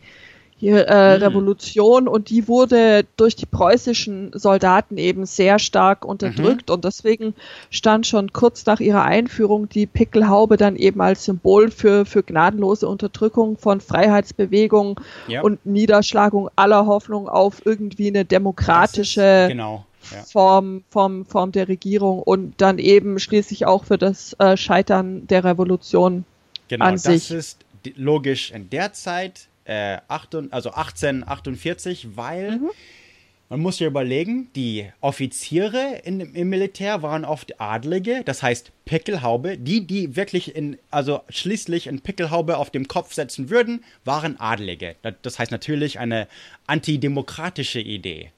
[0.61, 1.23] hier äh, mhm.
[1.23, 6.75] Revolution und die wurde durch die preußischen Soldaten eben sehr stark unterdrückt mhm.
[6.75, 7.33] und deswegen
[7.71, 12.87] stand schon kurz nach ihrer Einführung die Pickelhaube dann eben als Symbol für, für gnadenlose
[12.87, 14.97] Unterdrückung von Freiheitsbewegungen
[15.27, 15.41] ja.
[15.41, 19.87] und Niederschlagung aller Hoffnung auf irgendwie eine demokratische genau.
[20.11, 20.21] ja.
[20.21, 25.43] Form, Form, Form der Regierung und dann eben schließlich auch für das äh, Scheitern der
[25.43, 26.23] Revolution
[26.67, 27.29] genau, an sich.
[27.29, 32.69] Das ist logisch in der Zeit äh, 8, also 1848, weil mhm.
[33.49, 39.57] man muss ja überlegen, die Offiziere in, im Militär waren oft Adlige, das heißt Pickelhaube.
[39.57, 44.95] Die, die wirklich in, also schließlich in Pickelhaube auf dem Kopf setzen würden, waren Adlige.
[45.21, 46.27] Das heißt natürlich eine
[46.67, 48.31] antidemokratische Idee.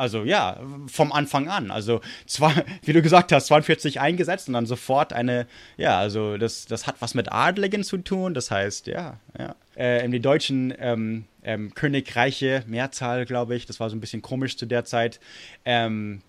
[0.00, 1.70] Also ja, vom Anfang an.
[1.70, 6.64] Also zwar, wie du gesagt hast, 42 eingesetzt und dann sofort eine, ja, also das,
[6.64, 8.32] das hat was mit Adligen zu tun.
[8.32, 9.54] Das heißt, ja, ja.
[9.74, 14.56] Äh, die deutschen ähm, ähm, Königreiche, Mehrzahl, glaube ich, das war so ein bisschen komisch
[14.56, 15.20] zu der Zeit,
[15.66, 16.22] ähm,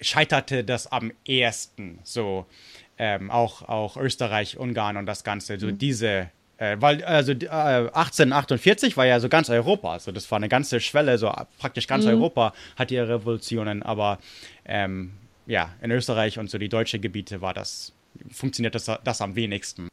[0.00, 2.00] scheiterte das am ehesten.
[2.02, 2.46] So,
[2.98, 5.78] ähm, auch, auch Österreich, Ungarn und das Ganze, so mhm.
[5.78, 10.48] diese äh, weil, also äh, 1848 war ja so ganz Europa, also das war eine
[10.48, 12.10] ganze Schwelle, so praktisch ganz mhm.
[12.10, 14.18] Europa hat ihre Revolutionen, aber
[14.64, 15.12] ähm,
[15.46, 17.92] ja, in Österreich und so die deutschen Gebiete war das,
[18.30, 19.88] funktioniert das, das am wenigsten.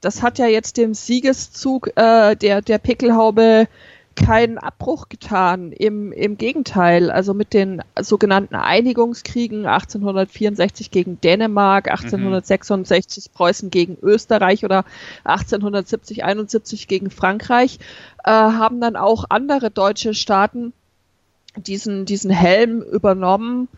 [0.00, 3.66] Das hat ja jetzt dem Siegeszug äh, der, der Pickelhaube
[4.18, 5.72] keinen Abbruch getan.
[5.72, 13.36] Im, Im Gegenteil, also mit den sogenannten Einigungskriegen 1864 gegen Dänemark, 1866 mhm.
[13.36, 14.84] Preußen gegen Österreich oder
[15.24, 17.78] 1870, 71 gegen Frankreich,
[18.24, 20.72] äh, haben dann auch andere deutsche Staaten
[21.56, 23.68] diesen, diesen Helm übernommen,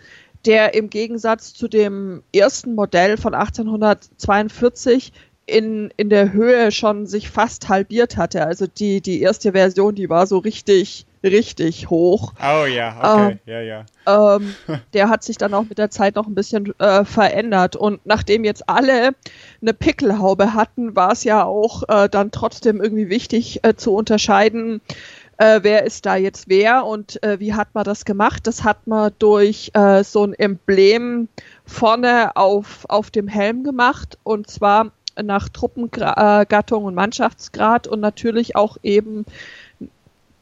[0.47, 5.13] der im Gegensatz zu dem ersten Modell von 1842
[5.47, 8.47] in, in der Höhe schon sich fast halbiert hatte.
[8.47, 12.33] Also die, die erste Version, die war so richtig, richtig hoch.
[12.41, 14.37] Oh ja, okay, ähm, ja, ja.
[14.37, 14.55] Ähm,
[14.93, 17.75] der hat sich dann auch mit der Zeit noch ein bisschen äh, verändert.
[17.77, 19.15] Und nachdem jetzt alle
[19.61, 24.81] eine Pickelhaube hatten, war es ja auch äh, dann trotzdem irgendwie wichtig äh, zu unterscheiden,
[25.41, 28.47] äh, wer ist da jetzt wer und äh, wie hat man das gemacht?
[28.47, 31.29] Das hat man durch äh, so ein Emblem
[31.65, 34.19] vorne auf, auf dem Helm gemacht.
[34.23, 39.25] Und zwar nach Truppengattung und Mannschaftsgrad und natürlich auch eben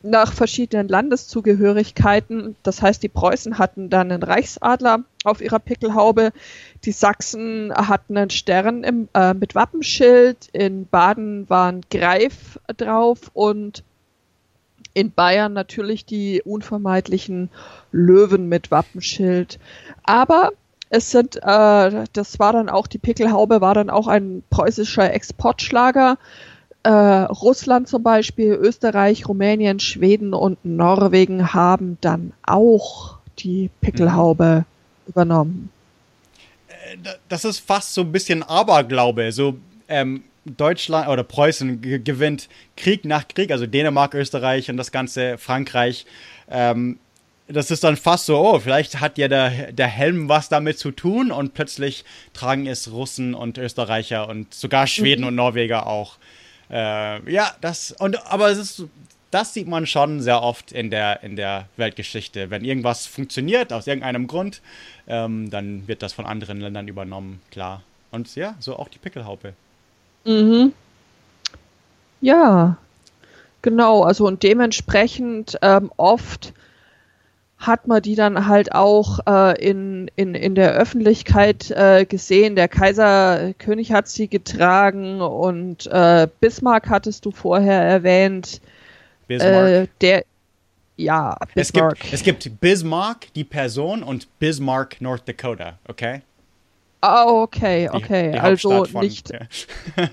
[0.02, 2.56] nach verschiedenen Landeszugehörigkeiten.
[2.62, 6.32] Das heißt, die Preußen hatten dann einen Reichsadler auf ihrer Pickelhaube,
[6.84, 13.30] die Sachsen hatten einen Stern im, äh, mit Wappenschild, in Baden war ein Greif drauf
[13.34, 13.82] und
[14.94, 17.50] in Bayern natürlich die unvermeidlichen
[17.92, 19.58] Löwen mit Wappenschild.
[20.02, 20.52] Aber
[20.90, 26.16] es sind, äh, das war dann auch, die Pickelhaube war dann auch ein preußischer Exportschlager
[26.82, 35.10] äh, Russland zum Beispiel, Österreich, Rumänien, Schweden und Norwegen haben dann auch die Pickelhaube mhm.
[35.10, 35.70] übernommen.
[36.68, 36.96] Äh,
[37.28, 39.32] das ist fast so ein bisschen Aberglaube.
[39.32, 45.36] So ähm, Deutschland oder Preußen gewinnt Krieg nach Krieg, also Dänemark, Österreich und das ganze
[45.36, 46.06] Frankreich.
[46.50, 46.98] Ähm,
[47.48, 50.90] das ist dann fast so, oh, vielleicht hat ja der, der Helm was damit zu
[50.90, 55.28] tun und plötzlich tragen es Russen und Österreicher und sogar Schweden mhm.
[55.28, 56.16] und Norweger auch.
[56.70, 58.84] Äh, ja, das, und, aber es ist,
[59.30, 62.50] das sieht man schon sehr oft in der, in der Weltgeschichte.
[62.50, 64.60] Wenn irgendwas funktioniert, aus irgendeinem Grund,
[65.06, 67.82] ähm, dann wird das von anderen Ländern übernommen, klar.
[68.10, 69.54] Und ja, so auch die Pickelhaupe.
[70.24, 70.72] Mhm.
[72.20, 72.76] Ja,
[73.62, 76.52] genau, also und dementsprechend ähm, oft
[77.58, 82.54] hat man die dann halt auch äh, in, in, in der Öffentlichkeit äh, gesehen.
[82.54, 88.60] Der Kaiserkönig hat sie getragen und äh, Bismarck hattest du vorher erwähnt.
[89.26, 89.68] Bismarck.
[89.68, 90.24] Äh, der,
[90.96, 91.98] ja, Bismarck.
[92.12, 96.22] Es gibt, es gibt Bismarck, die Person, und Bismarck, North Dakota, okay?
[97.00, 98.26] Ah, okay, okay.
[98.26, 99.30] Die, die also von, nicht.
[99.96, 100.08] Ja.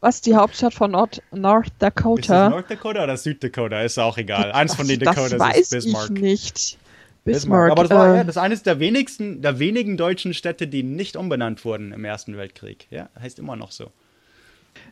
[0.00, 2.20] was die Hauptstadt von Nord, North Dakota?
[2.20, 3.82] Ist das North Dakota oder Süddakota?
[3.82, 4.52] Ist auch egal.
[4.52, 6.10] Eins von den Dakotas das weiß ist Bismarck.
[6.14, 6.78] Ich nicht.
[7.24, 7.72] Bismarck.
[7.72, 10.82] Aber das war äh, ja, das ist eines der wenigsten, der wenigen deutschen Städte, die
[10.82, 12.86] nicht umbenannt wurden im Ersten Weltkrieg.
[12.90, 13.90] Ja, heißt immer noch so.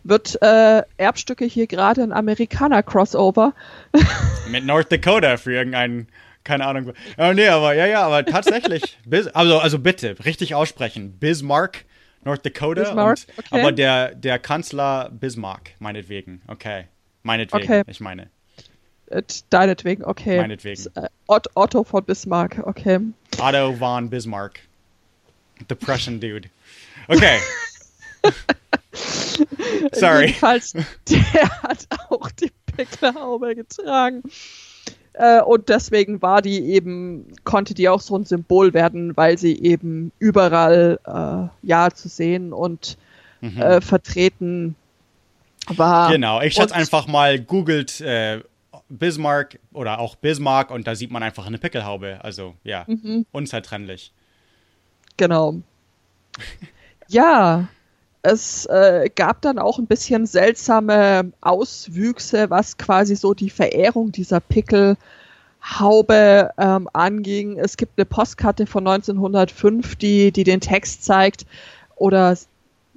[0.05, 3.55] Wird äh, Erbstücke hier gerade ein Amerikaner-Crossover?
[4.51, 6.09] Mit North Dakota für irgendeinen,
[6.45, 6.93] keine Ahnung.
[7.17, 8.99] Oh, nee, aber ja, ja, aber tatsächlich.
[9.07, 11.19] Bis, also, also bitte, richtig aussprechen.
[11.19, 11.85] Bismarck,
[12.25, 12.83] North Dakota.
[12.83, 13.61] Bismarck, und, okay.
[13.61, 16.43] Aber der, der Kanzler Bismarck, meinetwegen.
[16.47, 16.85] Okay.
[17.23, 17.83] Meinetwegen, okay.
[17.87, 18.31] ich meine.
[19.11, 20.39] Äh, deinetwegen, okay.
[20.39, 20.85] Meinetwegen.
[20.95, 23.01] Äh, Otto von Bismarck, okay.
[23.39, 24.61] Otto von Bismarck.
[25.69, 26.49] The Prussian dude.
[27.09, 27.39] Okay.
[29.93, 30.27] Sorry.
[30.27, 30.73] Jedenfalls,
[31.09, 34.23] der hat auch die Picklerhaube getragen.
[35.15, 39.61] Äh, und deswegen war die eben, konnte die auch so ein Symbol werden, weil sie
[39.61, 42.97] eben überall äh, ja zu sehen und
[43.41, 43.61] mhm.
[43.61, 44.77] äh, vertreten
[45.67, 46.13] war.
[46.13, 48.41] Genau, ich schätze einfach mal, googelt äh,
[48.89, 52.19] Bismarck oder auch Bismarck und da sieht man einfach eine Pickelhaube.
[52.23, 53.27] Also ja, mhm.
[53.33, 54.13] unzertrennlich.
[55.17, 55.57] Genau.
[57.09, 57.69] ja,
[58.23, 64.41] es äh, gab dann auch ein bisschen seltsame Auswüchse, was quasi so die Verehrung dieser
[64.41, 64.97] Pickelhaube
[66.59, 67.59] ähm, anging.
[67.59, 71.47] Es gibt eine Postkarte von 1905, die, die den Text zeigt
[71.97, 72.37] oder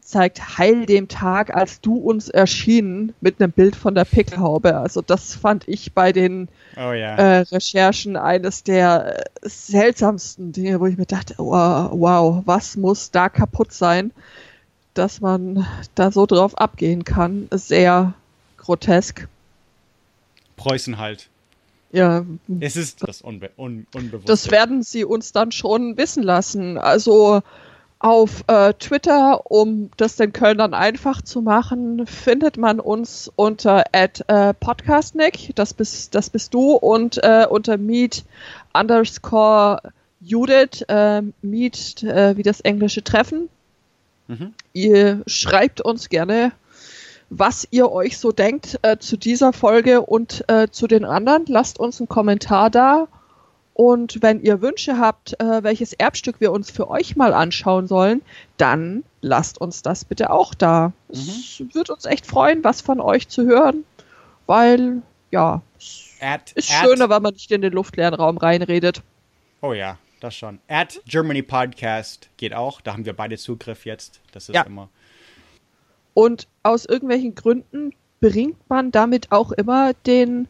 [0.01, 4.75] zeigt Heil dem Tag, als du uns erschienen, mit einem Bild von der Pickelhaube.
[4.75, 7.15] Also das fand ich bei den oh, ja.
[7.15, 13.11] äh, Recherchen eines der äh, seltsamsten Dinge, wo ich mir dachte, wow, wow, was muss
[13.11, 14.11] da kaputt sein,
[14.93, 17.47] dass man da so drauf abgehen kann.
[17.51, 18.13] Sehr
[18.57, 19.27] grotesk.
[20.57, 21.29] Preußen halt.
[21.91, 22.25] Ja.
[22.59, 24.27] Es ist das Unbe un Unbewusste.
[24.27, 26.77] Das werden sie uns dann schon wissen lassen.
[26.77, 27.41] Also
[28.01, 34.23] auf äh, Twitter, um das den Kölnern einfach zu machen, findet man uns unter at,
[34.27, 38.25] äh, podcastnick, das bist, das bist du, und äh, unter meet
[38.73, 39.81] underscore
[40.19, 43.49] Judith, äh, meet äh, wie das englische Treffen.
[44.27, 44.53] Mhm.
[44.73, 46.53] Ihr schreibt uns gerne,
[47.29, 51.45] was ihr euch so denkt äh, zu dieser Folge und äh, zu den anderen.
[51.47, 53.07] Lasst uns einen Kommentar da
[53.81, 58.21] und wenn ihr Wünsche habt, äh, welches Erbstück wir uns für euch mal anschauen sollen,
[58.57, 60.93] dann lasst uns das bitte auch da.
[61.07, 61.13] Mhm.
[61.13, 63.83] Es wird uns echt freuen, was von euch zu hören,
[64.45, 65.63] weil ja,
[66.19, 69.01] at, ist at, schöner, wenn man nicht in den luftleeren Raum reinredet.
[69.61, 70.59] Oh ja, das schon.
[70.67, 74.21] At Germany Podcast geht auch, da haben wir beide Zugriff jetzt.
[74.31, 74.61] Das ist ja.
[74.61, 74.89] immer.
[76.13, 80.47] Und aus irgendwelchen Gründen bringt man damit auch immer den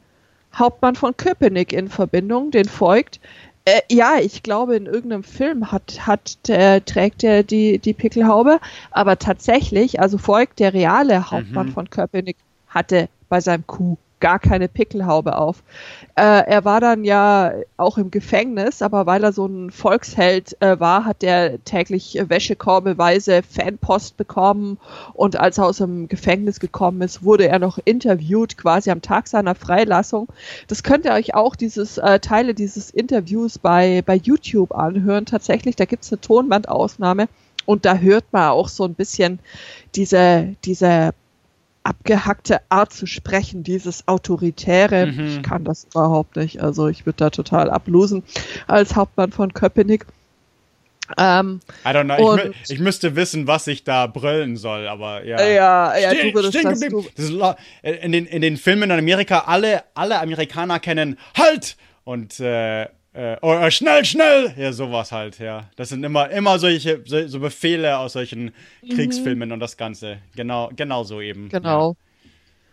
[0.54, 3.20] Hauptmann von Köpenick in Verbindung, den folgt.
[3.66, 8.60] Äh, ja, ich glaube, in irgendeinem Film hat, hat äh, trägt er die, die Pickelhaube,
[8.90, 11.74] aber tatsächlich, also folgt der reale Hauptmann mhm.
[11.74, 15.64] von Köpenick hatte bei seinem Coup gar keine Pickelhaube auf.
[16.16, 20.80] Äh, er war dann ja auch im Gefängnis, aber weil er so ein Volksheld äh,
[20.80, 24.78] war, hat er täglich wäschekorbeweise Fanpost bekommen
[25.14, 29.28] und als er aus dem Gefängnis gekommen ist, wurde er noch interviewt, quasi am Tag
[29.28, 30.30] seiner Freilassung.
[30.68, 35.26] Das könnt ihr euch auch dieses äh, Teile dieses Interviews bei, bei YouTube anhören.
[35.26, 37.28] Tatsächlich, da gibt's eine Tonbandaufnahme
[37.66, 39.40] und da hört man auch so ein bisschen
[39.96, 41.14] diese, diese
[41.84, 45.08] abgehackte Art zu sprechen, dieses autoritäre.
[45.08, 45.28] Mhm.
[45.28, 46.62] Ich kann das überhaupt nicht.
[46.62, 48.24] Also ich würde da total ablosen
[48.68, 50.06] als Hauptmann von Köpenick.
[51.18, 52.38] Ähm, I don't know.
[52.38, 55.42] Ich, ich, müsste wissen, was ich da brüllen soll, aber ja.
[55.42, 59.40] Ja, ja, du würdest das, du das ist, in, den, in den Filmen in Amerika,
[59.40, 61.76] alle, alle Amerikaner kennen Halt!
[62.04, 64.54] Und äh, äh, oh, äh, schnell, schnell!
[64.58, 65.70] Ja, sowas halt, ja.
[65.76, 68.90] Das sind immer, immer solche so, so Befehle aus solchen mhm.
[68.90, 70.20] Kriegsfilmen und das Ganze.
[70.36, 71.50] Genau, genau so eben.
[71.50, 71.96] Genau.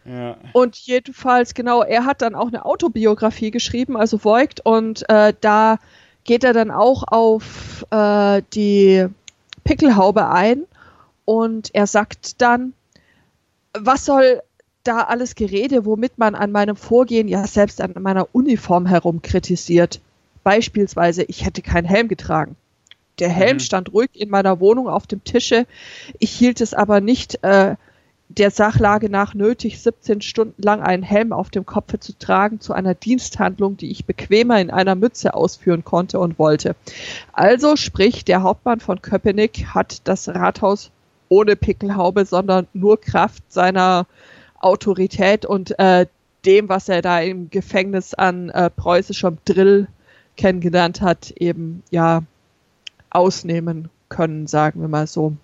[0.04, 0.12] Ja.
[0.12, 0.36] ja.
[0.52, 5.78] Und jedenfalls, genau, er hat dann auch eine Autobiografie geschrieben, also Voigt, und äh, da
[6.22, 9.06] geht er dann auch auf äh, die
[9.64, 10.64] Pickelhaube ein
[11.24, 12.74] und er sagt dann,
[13.72, 14.40] was soll
[14.84, 20.00] da alles Gerede, womit man an meinem Vorgehen, ja selbst an meiner Uniform herum kritisiert.
[20.48, 22.56] Beispielsweise, ich hätte keinen Helm getragen.
[23.18, 23.60] Der Helm mhm.
[23.60, 25.66] stand ruhig in meiner Wohnung auf dem Tische.
[26.20, 27.76] Ich hielt es aber nicht äh,
[28.30, 32.72] der Sachlage nach nötig, 17 Stunden lang einen Helm auf dem Kopf zu tragen zu
[32.72, 36.76] einer Diensthandlung, die ich bequemer in einer Mütze ausführen konnte und wollte.
[37.34, 40.90] Also sprich, der Hauptmann von Köpenick hat das Rathaus
[41.28, 44.06] ohne Pickelhaube, sondern nur Kraft seiner
[44.60, 46.06] Autorität und äh,
[46.46, 49.88] dem, was er da im Gefängnis an äh, preußischem Drill
[50.38, 52.22] kennengelernt hat, eben ja
[53.10, 55.34] ausnehmen können, sagen wir mal so.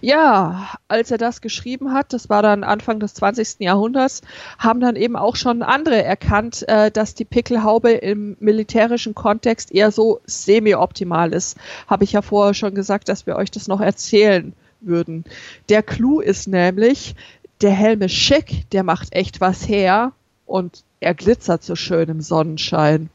[0.00, 3.60] Ja, als er das geschrieben hat, das war dann Anfang des 20.
[3.60, 4.20] Jahrhunderts,
[4.58, 9.90] haben dann eben auch schon andere erkannt, äh, dass die Pickelhaube im militärischen Kontext eher
[9.90, 11.56] so semi-optimal ist.
[11.86, 15.24] Habe ich ja vorher schon gesagt, dass wir euch das noch erzählen würden.
[15.70, 17.14] Der Clou ist nämlich,
[17.62, 20.12] der Helm ist schick, der macht echt was her
[20.44, 23.08] und er glitzert so schön im Sonnenschein.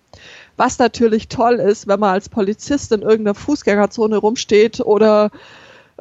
[0.61, 5.31] Was natürlich toll ist, wenn man als Polizist in irgendeiner Fußgängerzone rumsteht oder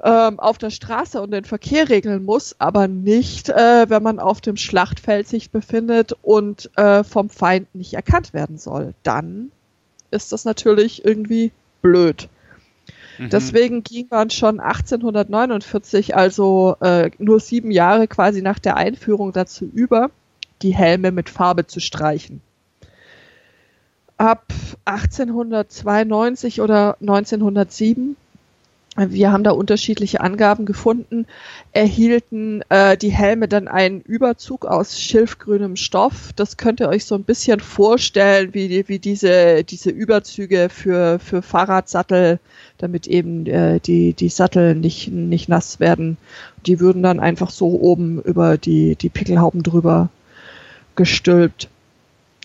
[0.05, 4.43] ähm, auf der Straße und den Verkehr regeln muss, aber nicht, äh, wenn man auf
[4.43, 8.93] dem Schlachtfeld sich befindet und äh, vom Feind nicht erkannt werden soll.
[9.03, 9.51] Dann
[10.11, 12.29] ist das natürlich irgendwie blöd.
[13.17, 13.31] Mhm.
[13.31, 19.65] Deswegen ging man schon 1849, also äh, nur sieben Jahre quasi nach der Einführung dazu
[19.65, 20.11] über,
[20.61, 22.43] die Helme mit Farbe zu streichen
[24.21, 24.45] ab
[24.85, 28.17] 1892 oder 1907
[28.97, 31.27] wir haben da unterschiedliche Angaben gefunden,
[31.73, 36.33] erhielten äh, die Helme dann einen Überzug aus schilfgrünem Stoff.
[36.35, 41.41] Das könnt ihr euch so ein bisschen vorstellen, wie, wie diese, diese Überzüge für, für
[41.41, 42.41] Fahrradsattel,
[42.79, 46.17] damit eben äh, die, die Sattel nicht, nicht nass werden.
[46.67, 50.09] Die würden dann einfach so oben über die, die Pickelhauben drüber
[50.97, 51.69] gestülpt.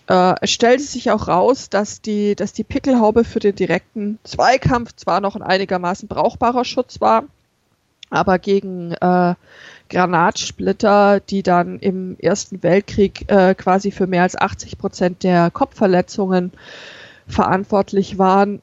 [0.07, 4.95] Äh, es stellte sich auch raus, dass die, dass die Pickelhaube für den direkten Zweikampf
[4.95, 7.23] zwar noch ein einigermaßen brauchbarer Schutz war,
[8.09, 9.35] aber gegen äh,
[9.89, 16.51] Granatsplitter, die dann im Ersten Weltkrieg äh, quasi für mehr als 80 Prozent der Kopfverletzungen
[17.27, 18.61] verantwortlich waren,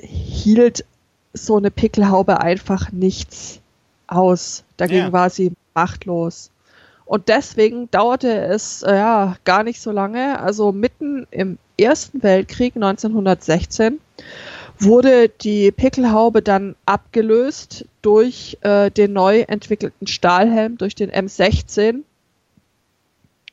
[0.00, 0.84] hielt
[1.32, 3.60] so eine Pickelhaube einfach nichts
[4.06, 4.64] aus.
[4.76, 5.12] Dagegen ja.
[5.12, 6.50] war sie machtlos.
[7.08, 10.40] Und deswegen dauerte es äh, ja gar nicht so lange.
[10.40, 13.98] Also mitten im Ersten Weltkrieg 1916
[14.78, 22.00] wurde die Pickelhaube dann abgelöst durch äh, den neu entwickelten Stahlhelm, durch den M16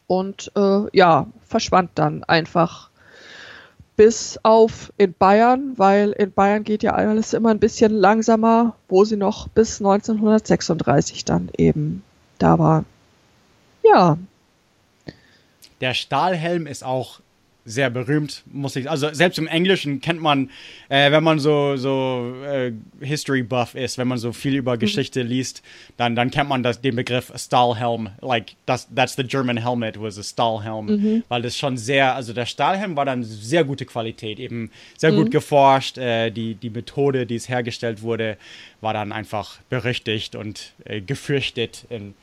[0.08, 2.89] und äh, ja, verschwand dann einfach
[3.95, 9.06] bis auf in Bayern, weil in Bayern geht ja alles immer ein bisschen langsamer, wo
[9.06, 12.03] sie noch bis 1936 dann eben
[12.38, 12.84] da war.
[13.86, 14.17] Ja.
[15.81, 17.19] Der Stahlhelm ist auch
[17.65, 18.89] sehr berühmt, muss ich.
[18.89, 20.51] Also selbst im Englischen kennt man,
[20.88, 22.71] äh, wenn man so so äh,
[23.01, 24.79] History Buff ist, wenn man so viel über mhm.
[24.79, 25.63] Geschichte liest,
[25.97, 28.09] dann dann kennt man das, den Begriff Stahlhelm.
[28.21, 31.23] Like das that's the German helmet was a Stahlhelm, mhm.
[31.27, 35.15] weil das schon sehr, also der Stahlhelm war dann sehr gute Qualität, eben sehr mhm.
[35.17, 35.97] gut geforscht.
[35.97, 38.38] Äh, die die Methode, die es hergestellt wurde,
[38.81, 42.13] war dann einfach berüchtigt und äh, gefürchtet in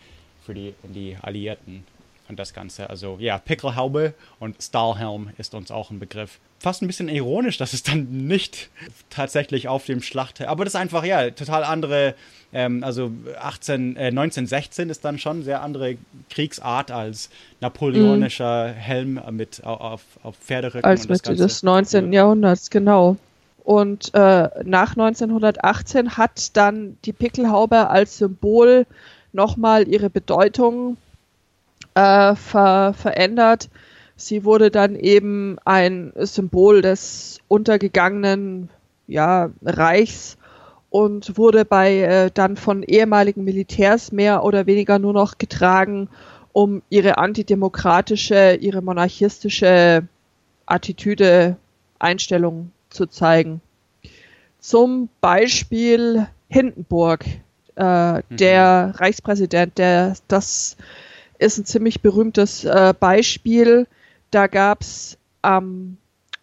[0.44, 1.84] für die, die Alliierten.
[2.28, 2.88] und das Ganze.
[2.88, 6.38] Also ja, Pickelhaube und Stahlhelm ist uns auch ein Begriff.
[6.58, 8.70] Fast ein bisschen ironisch, dass es dann nicht
[9.10, 12.14] tatsächlich auf dem Schlacht, aber das ist einfach ja total andere.
[12.54, 15.96] Ähm, also 18, äh, 1916 ist dann schon sehr andere
[16.28, 17.30] Kriegsart als
[17.60, 18.74] napoleonischer mhm.
[18.74, 20.84] Helm mit auf, auf Pferderücken.
[20.84, 22.12] Als Mitte des 19.
[22.12, 23.16] Jahrhunderts, genau.
[23.64, 28.86] Und äh, nach 1918 hat dann die Pickelhaube als Symbol
[29.32, 30.96] nochmal ihre Bedeutung
[31.94, 33.68] äh, ver verändert.
[34.16, 38.68] Sie wurde dann eben ein Symbol des untergegangenen
[39.06, 40.36] ja, Reichs
[40.90, 46.08] und wurde bei äh, dann von ehemaligen Militärs mehr oder weniger nur noch getragen,
[46.52, 50.06] um ihre antidemokratische, ihre monarchistische
[50.66, 51.56] Attitüde,
[51.98, 53.60] Einstellung zu zeigen.
[54.58, 57.24] Zum Beispiel Hindenburg,
[57.76, 58.22] äh, mhm.
[58.30, 60.76] der Reichspräsident, der das
[61.38, 63.86] ist ein ziemlich berühmtes äh, Beispiel.
[64.30, 65.96] Da gab es ähm,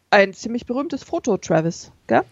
[0.10, 2.24] ein ziemlich berühmtes Foto, Travis, gell?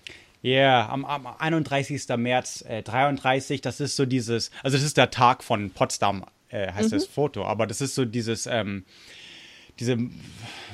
[0.44, 2.08] Ja, yeah, am, am 31.
[2.18, 6.72] März äh, 33, das ist so dieses, also das ist der Tag von Potsdam, äh,
[6.72, 6.96] heißt mhm.
[6.96, 8.86] das Foto, aber das ist so dieses, ähm,
[9.80, 9.98] diese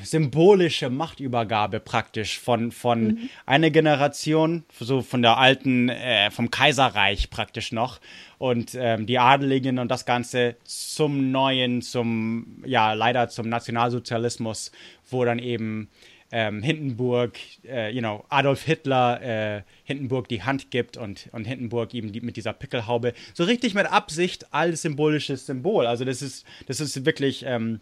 [0.03, 3.29] symbolische Machtübergabe praktisch von, von mhm.
[3.45, 7.99] einer Generation, so von der alten, äh, vom Kaiserreich praktisch noch
[8.37, 14.71] und ähm, die Adeligen und das Ganze zum neuen, zum, ja, leider zum Nationalsozialismus,
[15.09, 15.89] wo dann eben
[16.31, 21.93] ähm, Hindenburg, äh, you know, Adolf Hitler äh, Hindenburg die Hand gibt und, und Hindenburg
[21.93, 25.85] eben die, mit dieser Pickelhaube, so richtig mit Absicht als symbolisches Symbol.
[25.85, 27.81] Also das ist, das ist wirklich ähm,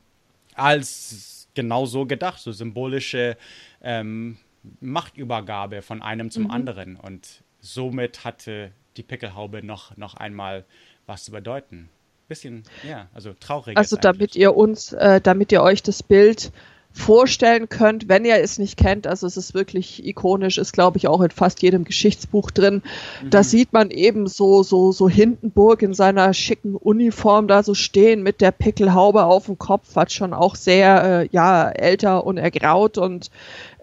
[0.55, 3.37] als genau so gedacht, so symbolische
[3.81, 4.37] ähm,
[4.79, 6.51] Machtübergabe von einem zum mhm.
[6.51, 6.95] anderen.
[6.95, 10.65] Und somit hatte die Pickelhaube noch, noch einmal
[11.05, 11.89] was zu bedeuten.
[12.27, 13.77] Bisschen, ja, also traurig.
[13.77, 16.51] Also damit ihr uns, äh, damit ihr euch das Bild
[16.93, 19.07] vorstellen könnt, wenn ihr es nicht kennt.
[19.07, 22.83] Also es ist wirklich ikonisch, ist glaube ich auch in fast jedem Geschichtsbuch drin.
[23.23, 23.29] Mhm.
[23.29, 28.23] Da sieht man eben so, so, so Hindenburg in seiner schicken Uniform da so stehen
[28.23, 32.97] mit der Pickelhaube auf dem Kopf, hat schon auch sehr, äh, ja, älter und ergraut
[32.97, 33.31] und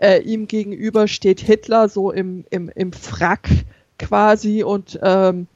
[0.01, 3.49] äh, ihm gegenüber steht Hitler so im, im, im Frack
[3.99, 5.47] quasi und ähm,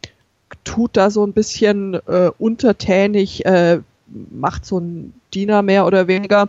[0.65, 3.81] tut da so ein bisschen äh, untertänig, äh,
[4.31, 6.49] macht so ein Diener mehr oder weniger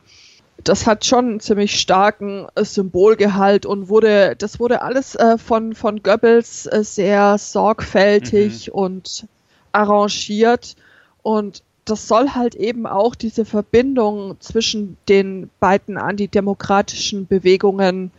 [0.63, 5.75] das hat schon einen ziemlich starken äh, Symbolgehalt und wurde, das wurde alles äh, von,
[5.75, 8.73] von Goebbels äh, sehr sorgfältig mhm.
[8.73, 9.27] und
[9.71, 10.75] arrangiert
[11.21, 18.11] und das soll halt eben auch diese Verbindung zwischen den beiden antidemokratischen Bewegungen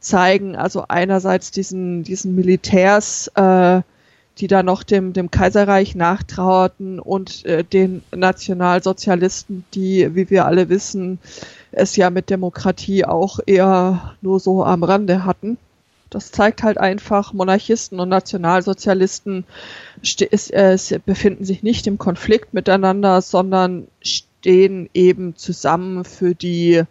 [0.00, 0.56] zeigen.
[0.56, 3.82] Also einerseits diesen, diesen Militärs, äh,
[4.38, 10.68] die da noch dem, dem Kaiserreich nachtrauerten und äh, den Nationalsozialisten, die, wie wir alle
[10.68, 11.18] wissen,
[11.70, 15.58] es ja mit Demokratie auch eher nur so am Rande hatten.
[16.10, 19.44] Das zeigt halt einfach, Monarchisten und Nationalsozialisten
[20.18, 26.82] äh, befinden sich nicht im Konflikt miteinander, sondern stehen eben zusammen für die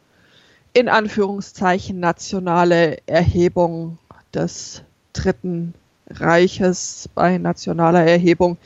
[0.73, 3.97] in Anführungszeichen nationale Erhebung
[4.33, 4.83] des
[5.13, 5.73] Dritten
[6.19, 8.57] Reiches bei nationaler Erhebung.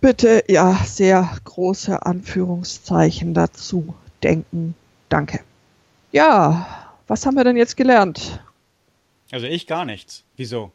[0.00, 4.74] Bitte ja sehr große Anführungszeichen dazu denken.
[5.08, 5.40] Danke.
[6.12, 8.40] Ja, was haben wir denn jetzt gelernt?
[9.30, 10.24] Also ich gar nichts.
[10.36, 10.72] Wieso?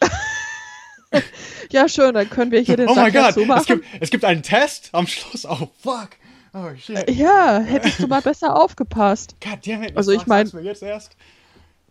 [1.70, 3.60] ja, schön, dann können wir hier den oh Sack dazu machen.
[3.60, 5.46] Es gibt, es gibt einen Test am Schluss.
[5.46, 6.10] Oh, fuck.
[6.52, 7.10] Oh, shit.
[7.10, 9.34] Ja, hättest du mal besser aufgepasst.
[9.40, 9.96] God damn it.
[9.96, 10.48] Also ich meine...
[10.60, 11.16] jetzt erst?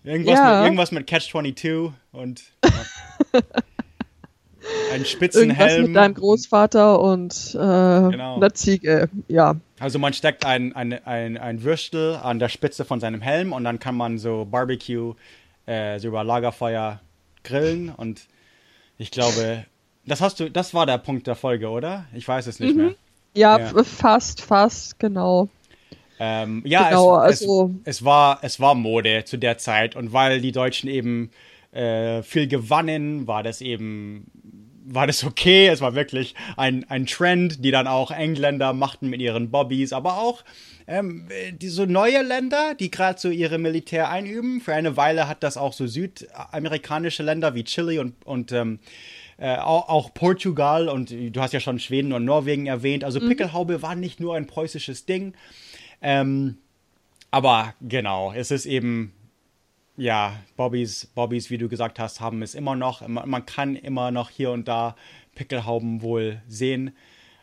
[0.03, 0.57] Irgendwas, ja.
[0.57, 2.43] mit, irgendwas mit Catch 22 und...
[2.63, 3.41] Ja.
[4.93, 5.69] Ein Spitzenhelm.
[5.69, 8.37] Irgendwas mit deinem Großvater und äh, genau.
[8.37, 9.55] einer Ziege, ja.
[9.79, 13.63] Also man steckt ein, ein, ein, ein Würstel an der Spitze von seinem Helm und
[13.63, 15.15] dann kann man so Barbecue,
[15.65, 17.01] äh, so über Lagerfeuer
[17.43, 18.27] grillen und
[18.97, 19.65] ich glaube,
[20.05, 22.05] das hast du, das war der Punkt der Folge, oder?
[22.13, 22.81] Ich weiß es nicht mhm.
[22.81, 22.95] mehr.
[23.35, 25.49] Ja, ja, fast, fast, genau.
[26.25, 30.13] Ähm, ja, genau, es, also es, es, war, es war Mode zu der Zeit und
[30.13, 31.31] weil die Deutschen eben
[31.73, 34.31] äh, viel gewannen, war das eben
[34.85, 35.67] war das okay.
[35.67, 40.17] Es war wirklich ein, ein Trend, die dann auch Engländer machten mit ihren Bobbys, aber
[40.17, 40.43] auch
[40.87, 41.27] ähm,
[41.61, 44.61] so neue Länder, die gerade so ihre Militär einüben.
[44.61, 48.79] Für eine Weile hat das auch so südamerikanische Länder wie Chile und, und ähm,
[49.37, 53.03] äh, auch, auch, Portugal und du hast ja schon Schweden und Norwegen erwähnt.
[53.03, 53.29] Also mhm.
[53.29, 55.33] Pickelhaube war nicht nur ein preußisches Ding.
[56.03, 56.57] Ähm,
[57.31, 59.13] aber genau, es ist eben
[59.95, 63.07] ja, Bobbys, Bobbys, wie du gesagt hast, haben es immer noch.
[63.07, 64.95] Man kann immer noch hier und da
[65.35, 66.95] Pickelhauben wohl sehen,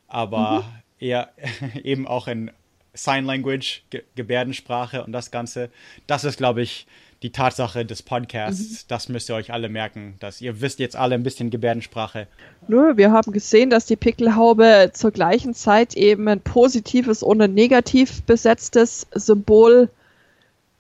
[0.08, 1.06] aber mhm.
[1.06, 1.32] eher
[1.84, 2.50] eben auch in
[2.92, 5.70] Sign Language, Ge Gebärdensprache und das Ganze.
[6.06, 6.86] Das ist, glaube ich,
[7.22, 8.84] die Tatsache des Podcasts.
[8.84, 8.86] Mhm.
[8.88, 12.26] Das müsst ihr euch alle merken, dass ihr wisst jetzt alle ein bisschen Gebärdensprache.
[12.66, 17.52] Nö, wir haben gesehen, dass die Pickelhaube zur gleichen Zeit eben ein positives und ein
[17.52, 19.90] negativ besetztes Symbol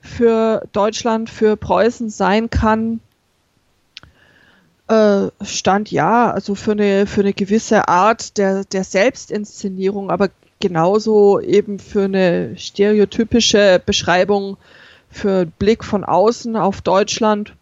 [0.00, 3.00] für Deutschland, für Preußen sein kann.
[4.88, 11.38] Äh, stand ja, also für eine, für eine gewisse Art der, der Selbstinszenierung, aber genauso
[11.38, 14.56] eben für eine stereotypische Beschreibung
[15.10, 17.54] für Blick von außen auf Deutschland,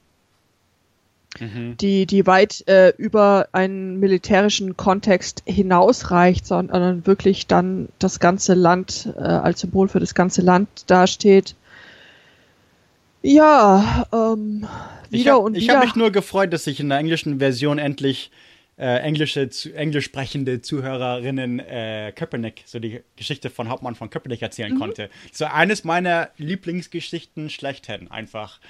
[1.41, 1.77] mhm.
[1.79, 9.13] die, die weit äh, über einen militärischen Kontext hinausreicht, sondern wirklich dann das ganze Land
[9.17, 11.55] äh, als Symbol für das ganze Land dasteht.
[13.23, 14.67] Ja, ähm,
[15.11, 15.63] wieder hab, und wieder.
[15.63, 18.31] Ich habe mich nur gefreut, dass ich in der englischen Version endlich
[18.79, 24.41] äh, englische, zu, englisch sprechende Zuhörerinnen äh, Köpenick, so die Geschichte von Hauptmann von Köpenick
[24.41, 24.79] erzählen mhm.
[24.79, 25.11] konnte.
[25.33, 28.61] So eines meiner Lieblingsgeschichten schlechthin einfach.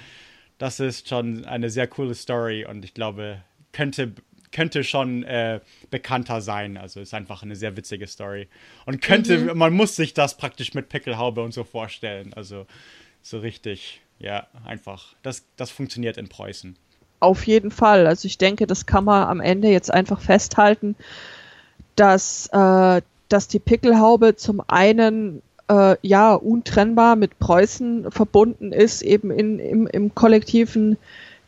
[0.57, 3.41] Das ist schon eine sehr coole Story und ich glaube,
[3.71, 4.13] könnte
[4.51, 5.59] könnte schon äh,
[5.91, 6.77] bekannter sein.
[6.77, 8.47] Also ist einfach eine sehr witzige Story.
[8.87, 9.57] Und könnte, mhm.
[9.57, 12.33] man muss sich das praktisch mit Pickelhaube und so vorstellen.
[12.33, 12.65] Also
[13.21, 15.15] so richtig, ja, einfach.
[15.21, 16.77] Das, das funktioniert in Preußen.
[17.19, 18.07] Auf jeden Fall.
[18.07, 20.95] Also ich denke, das kann man am Ende jetzt einfach festhalten,
[21.95, 29.31] dass, äh, dass die Pickelhaube zum einen äh, ja untrennbar mit Preußen verbunden ist, eben
[29.31, 30.97] in, im, im kollektiven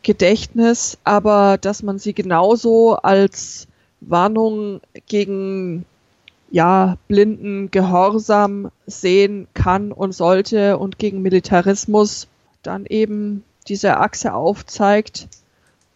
[0.02, 3.66] Gedächtnis, aber dass man sie genauso als
[4.00, 5.84] Warnung gegen
[6.50, 12.28] ja, blinden Gehorsam sehen kann und sollte und gegen Militarismus
[12.62, 15.28] dann eben diese Achse aufzeigt,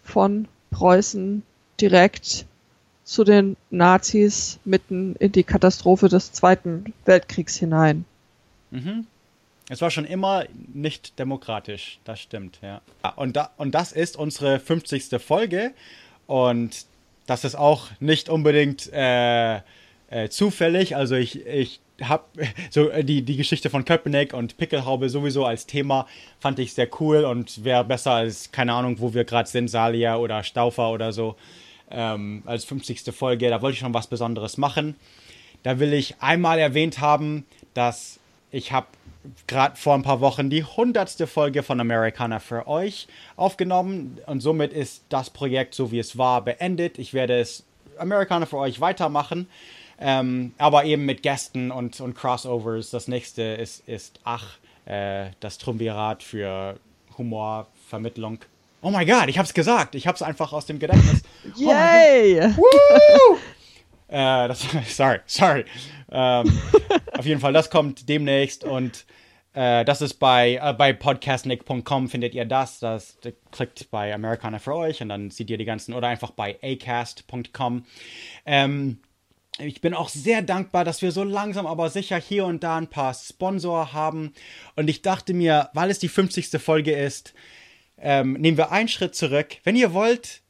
[0.07, 1.43] von Preußen
[1.81, 2.47] direkt
[3.05, 8.05] zu den Nazis mitten in die Katastrophe des Zweiten Weltkriegs hinein.
[8.71, 9.07] Mhm.
[9.69, 12.81] Es war schon immer nicht demokratisch, das stimmt, ja.
[13.17, 15.21] Und, da, und das ist unsere 50.
[15.21, 15.73] Folge
[16.27, 16.87] und
[17.27, 19.57] das ist auch nicht unbedingt äh,
[20.09, 20.95] äh, zufällig.
[20.95, 22.25] Also ich, ich habe
[22.71, 26.07] so äh, die, die Geschichte von Köpenick und Pickelhaube sowieso als Thema
[26.41, 30.17] fand ich sehr cool und wäre besser als, keine Ahnung, wo wir gerade sind, Salia
[30.17, 31.37] oder Staufer oder so,
[31.91, 33.03] ähm, als 50.
[33.15, 33.49] Folge.
[33.49, 34.97] Da wollte ich schon was Besonderes machen.
[35.63, 37.45] Da will ich einmal erwähnt haben,
[37.75, 38.21] dass
[38.51, 38.87] ich habe
[39.47, 41.29] gerade vor ein paar Wochen die 100.
[41.29, 46.43] Folge von Americana für euch aufgenommen und somit ist das Projekt, so wie es war,
[46.43, 46.99] beendet.
[46.99, 47.65] Ich werde es
[47.99, 49.49] Americana für euch weitermachen.
[49.99, 52.91] Ähm, aber eben mit Gästen und, und Crossovers.
[52.91, 56.79] Das nächste ist, ist Ach, äh, das Triumvirat für
[57.17, 58.39] Humorvermittlung.
[58.83, 59.95] Oh mein Gott, ich hab's gesagt.
[59.95, 61.23] Ich hab's einfach aus dem Gedächtnis.
[61.57, 62.53] Yay!
[62.57, 63.37] Oh
[64.09, 65.65] äh, das, sorry, sorry.
[66.11, 66.61] Ähm,
[67.17, 69.07] auf jeden Fall, das kommt demnächst und
[69.55, 72.79] äh, das ist bei, äh, bei podcastnick.com findet ihr das.
[72.79, 73.19] das.
[73.51, 77.87] Klickt bei Americana für euch und dann seht ihr die ganzen, oder einfach bei acast.com.
[78.45, 78.99] Ähm,
[79.59, 82.89] ich bin auch sehr dankbar, dass wir so langsam aber sicher hier und da ein
[82.89, 84.33] paar Sponsor haben.
[84.75, 86.61] Und ich dachte mir, weil es die 50.
[86.61, 87.35] Folge ist,
[87.99, 89.57] ähm, nehmen wir einen Schritt zurück.
[89.65, 90.43] Wenn ihr wollt,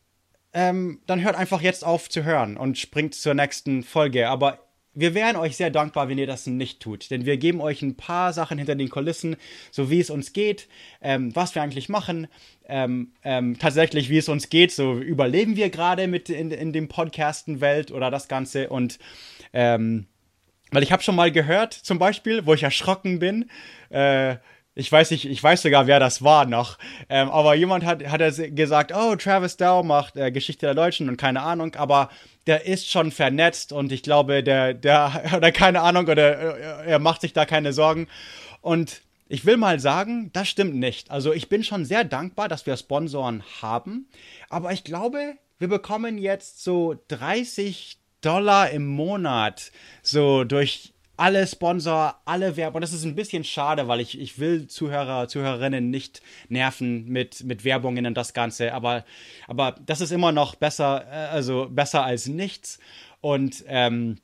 [0.53, 4.29] ähm, dann hört einfach jetzt auf zu hören und springt zur nächsten Folge.
[4.29, 4.66] Aber
[4.97, 7.97] wir wären euch sehr dankbar, wenn ihr das nicht tut, denn wir geben euch ein
[7.97, 9.37] paar Sachen hinter den Kulissen,
[9.71, 10.69] so wie es uns geht,
[11.03, 12.27] ähm, was wir eigentlich machen,
[12.67, 16.89] ähm, ähm, tatsächlich wie es uns geht, so überleben wir gerade mit in, in dem
[16.89, 18.99] Podcasten-Welt oder das Ganze und
[19.53, 20.07] ähm,
[20.73, 23.49] weil ich habe schon mal gehört, zum Beispiel, wo ich erschrocken bin,
[23.91, 24.37] äh,
[24.79, 26.79] ich weiß nicht, ich weiß sogar, wer das war noch.
[27.09, 28.20] Ähm, aber jemand hat, hat
[28.55, 32.11] gesagt, oh, Travis Dow macht äh, Geschichte der Deutschen und keine Ahnung, aber
[32.47, 36.99] der ist schon vernetzt und ich glaube, der, der, oder keine Ahnung, oder äh, er
[36.99, 38.07] macht sich da keine Sorgen.
[38.61, 41.11] Und ich will mal sagen, das stimmt nicht.
[41.11, 44.09] Also ich bin schon sehr dankbar, dass wir Sponsoren haben,
[44.51, 49.72] aber ich glaube, wir bekommen jetzt so 30 Dollar im Monat
[50.03, 52.81] so durch alle Sponsor, alle Werbung.
[52.81, 57.64] Das ist ein bisschen schade, weil ich, ich will Zuhörer, Zuhörerinnen nicht nerven mit, mit
[57.64, 58.75] Werbungen und das Ganze.
[58.75, 59.05] Aber,
[59.47, 62.79] aber das ist immer noch besser, äh, also besser als nichts.
[63.21, 64.19] Und ähm,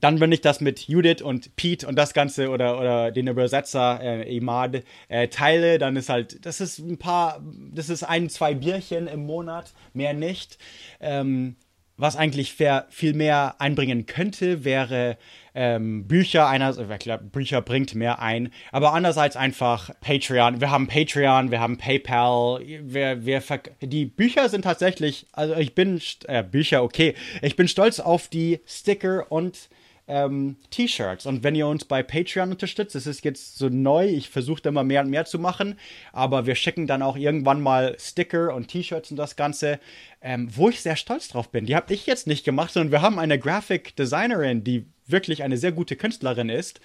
[0.00, 4.00] dann, wenn ich das mit Judith und Pete und das Ganze oder, oder den Übersetzer
[4.02, 8.54] äh, Imad äh, teile, dann ist halt, das ist ein paar, das ist ein, zwei
[8.54, 10.58] Bierchen im Monat, mehr nicht.
[11.00, 11.56] Ähm,
[11.96, 15.16] was eigentlich viel mehr einbringen könnte, wäre
[15.56, 16.46] ähm, Bücher.
[16.46, 20.60] Einer, ich glaube, Bücher bringt mehr ein, aber andererseits einfach Patreon.
[20.60, 22.60] Wir haben Patreon, wir haben PayPal.
[22.60, 23.42] Wir, wir
[23.80, 27.14] die Bücher sind tatsächlich, also ich bin äh, Bücher okay.
[27.40, 29.70] Ich bin stolz auf die Sticker und
[30.08, 31.24] ähm, T-Shirts.
[31.24, 34.84] Und wenn ihr uns bei Patreon unterstützt, das ist jetzt so neu, ich versuche immer
[34.84, 35.78] mehr und mehr zu machen,
[36.12, 39.80] aber wir schicken dann auch irgendwann mal Sticker und T-Shirts und das Ganze,
[40.20, 41.64] ähm, wo ich sehr stolz drauf bin.
[41.64, 45.56] Die habe ich jetzt nicht gemacht, sondern wir haben eine Graphic Designerin, die wirklich eine
[45.56, 46.80] sehr gute Künstlerin ist.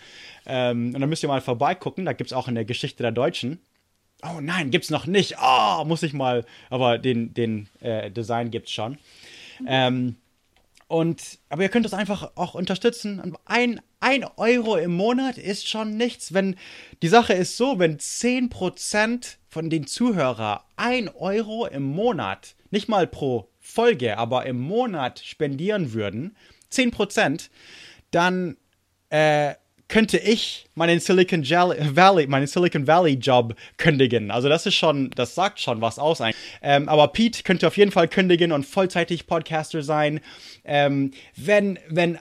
[0.45, 3.11] Ähm, und da müsst ihr mal vorbeigucken, da gibt es auch in der Geschichte der
[3.11, 3.59] Deutschen.
[4.23, 5.35] Oh nein, gibt's noch nicht.
[5.41, 6.45] Oh, muss ich mal.
[6.69, 8.97] Aber den, den äh, Design gibt's schon.
[9.67, 10.15] Ähm,
[10.87, 13.35] und, aber ihr könnt es einfach auch unterstützen.
[13.45, 16.33] Ein, ein Euro im Monat ist schon nichts.
[16.33, 16.57] Wenn,
[17.01, 23.07] die Sache ist so, wenn 10% von den Zuhörern ein Euro im Monat, nicht mal
[23.07, 26.35] pro Folge, aber im Monat spendieren würden,
[26.71, 27.49] 10%,
[28.11, 28.57] dann
[29.09, 29.55] äh,
[29.87, 34.31] könnte ich meinen Silicon Valley, meinen Silicon Valley Job kündigen.
[34.31, 36.21] Also das ist schon, das sagt schon was aus.
[36.61, 40.21] Ähm, aber Pete könnte auf jeden Fall kündigen und vollzeitig Podcaster sein.
[40.63, 42.19] Ähm, wenn, wenn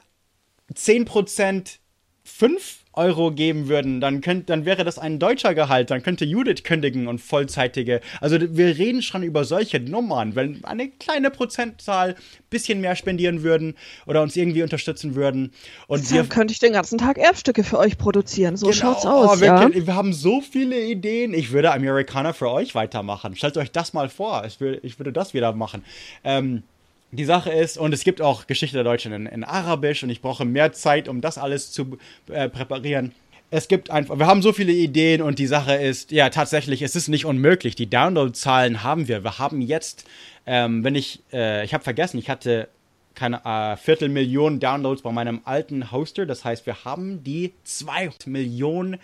[0.75, 1.79] 10%
[2.25, 6.63] 5 Euro geben würden, dann, könnt, dann wäre das ein deutscher Gehalt, dann könnte Judith
[6.65, 8.03] kündigen und vollzeitige.
[8.21, 10.35] Also wir reden schon über solche Nummern.
[10.35, 12.17] Wenn eine kleine Prozentzahl ein
[12.51, 13.75] bisschen mehr spendieren würden
[14.07, 15.53] oder uns irgendwie unterstützen würden.
[15.87, 18.59] Und dann könnte ich den ganzen Tag Erbstücke für euch produzieren.
[18.59, 19.39] So genau, schaut's aus.
[19.39, 19.71] Oh, wir, ja?
[19.73, 21.33] wir, haben so viele Ideen.
[21.33, 23.35] Ich würde Amerikaner für euch weitermachen.
[23.35, 24.45] Stellt euch das mal vor.
[24.47, 25.85] Ich, will, ich würde das wieder machen.
[26.23, 26.65] Ähm,
[27.13, 30.21] die Sache ist, und es gibt auch Geschichte der Deutschen in, in Arabisch und ich
[30.21, 31.99] brauche mehr Zeit, um das alles zu
[32.29, 33.13] äh, präparieren.
[33.51, 36.95] Es gibt einfach, wir haben so viele Ideen und die Sache ist, ja, tatsächlich, es
[36.95, 37.75] ist nicht unmöglich.
[37.75, 39.25] Die Download-Zahlen haben wir.
[39.25, 40.05] Wir haben jetzt,
[40.47, 42.69] ähm, wenn ich, äh, ich habe vergessen, ich hatte
[43.17, 46.27] keine äh, Viertelmillion Downloads bei meinem alten Hoster.
[46.27, 48.99] Das heißt, wir haben die 2 Millionen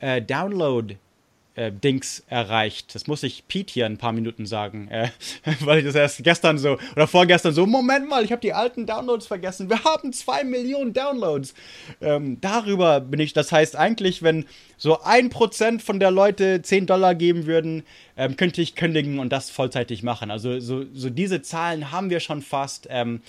[0.00, 0.96] äh, Download
[1.54, 2.94] äh, Dings erreicht.
[2.94, 5.08] Das muss ich Pete hier ein paar Minuten sagen, äh,
[5.60, 8.86] weil ich das erst gestern so oder vorgestern so, Moment mal, ich habe die alten
[8.86, 9.68] Downloads vergessen.
[9.68, 11.54] Wir haben zwei Millionen Downloads.
[12.00, 14.46] Ähm, darüber bin ich, das heißt eigentlich, wenn
[14.76, 17.82] so ein Prozent von der Leute 10 Dollar geben würden,
[18.16, 20.30] ähm, könnte ich kündigen und das vollzeitig machen.
[20.30, 22.86] Also so, so diese Zahlen haben wir schon fast.
[22.90, 23.20] Ähm,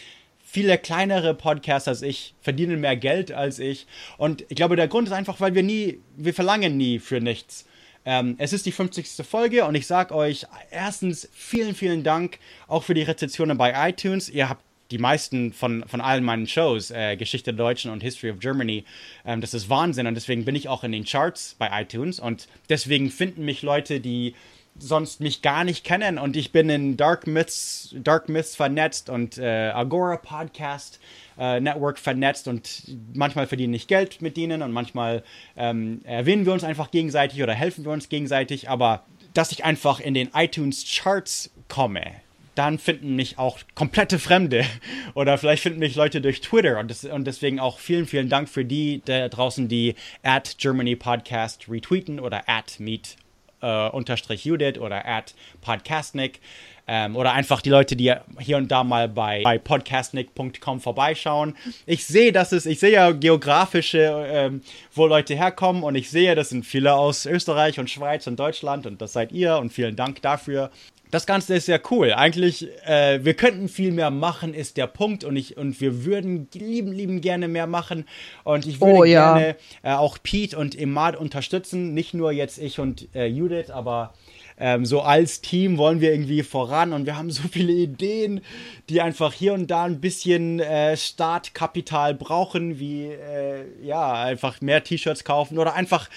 [0.54, 3.88] viele kleinere Podcasts als ich verdienen mehr Geld als ich.
[4.18, 7.66] Und ich glaube, der Grund ist einfach, weil wir nie, wir verlangen nie für nichts.
[8.06, 9.26] Ähm, es ist die 50.
[9.26, 14.30] Folge und ich sage euch erstens vielen, vielen Dank auch für die Rezensionen bei iTunes.
[14.30, 18.32] Ihr habt die meisten von, von allen meinen Shows, äh, Geschichte der Deutschen und History
[18.32, 18.84] of Germany,
[19.26, 22.48] ähm, das ist Wahnsinn und deswegen bin ich auch in den Charts bei iTunes und
[22.70, 24.36] deswegen finden mich Leute, die
[24.78, 29.38] sonst mich gar nicht kennen und ich bin in Dark Myths, Dark Myths vernetzt und
[29.38, 31.00] äh, Agora Podcast
[31.38, 35.24] äh, Network vernetzt und manchmal verdiene ich Geld mit denen und manchmal
[35.56, 39.04] ähm, erwähnen wir uns einfach gegenseitig oder helfen wir uns gegenseitig, aber
[39.34, 42.04] dass ich einfach in den iTunes Charts komme,
[42.56, 44.66] dann finden mich auch komplette Fremde
[45.14, 48.50] oder vielleicht finden mich Leute durch Twitter und, das, und deswegen auch vielen, vielen Dank
[48.50, 53.18] für die da draußen, die at Germany Podcast retweeten oder at Meet
[53.62, 56.40] äh, unterstrich Judith oder at Podcastnik.
[56.86, 61.56] Ähm, oder einfach die Leute, die hier und da mal bei, bei podcastnick.com vorbeischauen.
[61.86, 64.62] Ich sehe, dass es, ich sehe ja geografische, ähm,
[64.94, 68.86] wo Leute herkommen und ich sehe, das sind viele aus Österreich und Schweiz und Deutschland
[68.86, 70.72] und das seid ihr und vielen Dank dafür.
[71.14, 72.12] Das Ganze ist sehr cool.
[72.12, 75.24] Eigentlich, äh, wir könnten viel mehr machen, ist der Punkt.
[75.24, 78.06] Und ich und wir würden lieben, lieben gerne mehr machen.
[78.44, 79.38] Und ich würde oh, ja.
[79.38, 81.94] gerne äh, auch Pete und Emad unterstützen.
[81.94, 84.16] Nicht nur jetzt ich und äh, Judith, aber
[84.60, 88.42] ähm, so als Team wollen wir irgendwie voran und wir haben so viele Ideen,
[88.90, 94.84] die einfach hier und da ein bisschen äh, Startkapital brauchen, wie äh, ja, einfach mehr
[94.84, 96.10] T-Shirts kaufen oder einfach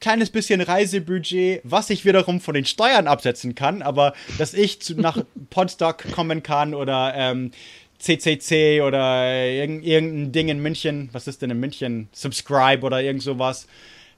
[0.00, 5.00] kleines bisschen Reisebudget, was ich wiederum von den Steuern absetzen kann, aber dass ich zu,
[5.00, 5.18] nach
[5.50, 7.52] Podstock kommen kann oder ähm,
[7.98, 12.08] CCC oder irgendein Ding in München, was ist denn in München?
[12.12, 13.68] Subscribe oder irgend sowas.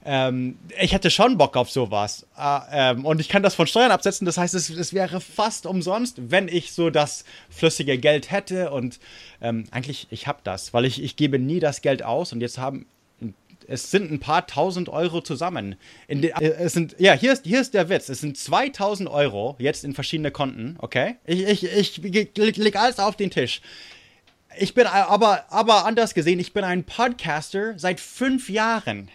[0.07, 2.27] Ähm, ich hätte schon Bock auf sowas.
[2.37, 4.25] Äh, ähm, und ich kann das von Steuern absetzen.
[4.25, 8.69] Das heißt, es, es, wäre fast umsonst, wenn ich so das flüssige Geld hätte.
[8.69, 8.99] Und
[9.41, 12.33] ähm, eigentlich, ich habe das, weil ich, ich gebe nie das Geld aus.
[12.33, 12.85] Und jetzt haben,
[13.67, 15.75] es sind ein paar tausend Euro zusammen.
[16.07, 18.07] De, äh, es sind, ja, hier ist, hier ist der Witz.
[18.07, 21.15] Es sind 2000 Euro jetzt in verschiedene Konten, okay?
[21.25, 23.61] Ich, ich, ich leg alles auf den Tisch.
[24.57, 29.09] Ich bin aber, aber anders gesehen, ich bin ein Podcaster seit fünf Jahren.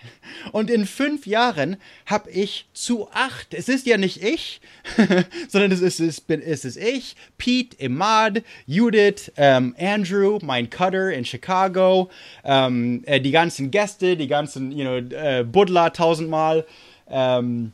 [0.53, 1.77] Und in fünf Jahren
[2.07, 4.61] habe ich zu acht, es ist ja nicht ich,
[5.49, 11.13] sondern es ist, es, bin, es ist ich, Pete, Imad, Judith, ähm, Andrew, mein Cutter
[11.13, 12.11] in Chicago,
[12.45, 16.67] ähm, äh, die ganzen Gäste, die ganzen, you know, äh, Buddler tausendmal,
[17.09, 17.73] ähm,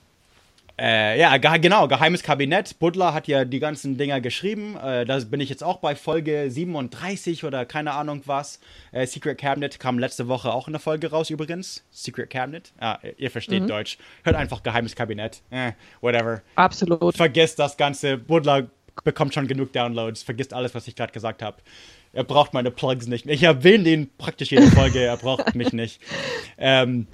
[0.79, 2.79] Äh, ja, ge genau, Geheimes Kabinett.
[2.79, 4.77] Butler hat ja die ganzen Dinger geschrieben.
[4.77, 8.61] Äh, da bin ich jetzt auch bei Folge 37 oder keine Ahnung was.
[8.93, 11.83] Äh, Secret Cabinet kam letzte Woche auch in der Folge raus übrigens.
[11.91, 12.73] Secret Cabinet.
[12.79, 13.69] Ah, ihr versteht mhm.
[13.69, 13.97] Deutsch.
[14.23, 15.41] Hört einfach Geheimes Kabinett.
[15.51, 15.73] Eh,
[16.03, 16.43] whatever.
[16.57, 17.17] Absolut.
[17.17, 18.19] Vergesst das Ganze.
[18.19, 18.69] Butler
[19.03, 20.23] bekommt schon genug Downloads.
[20.23, 21.57] Vergisst alles, was ich gerade gesagt habe.
[22.13, 23.27] Er braucht meine Plugs nicht.
[23.27, 25.01] Ich erwähne ihn praktisch jede Folge.
[25.01, 26.01] er braucht mich nicht.
[26.59, 27.07] Ähm,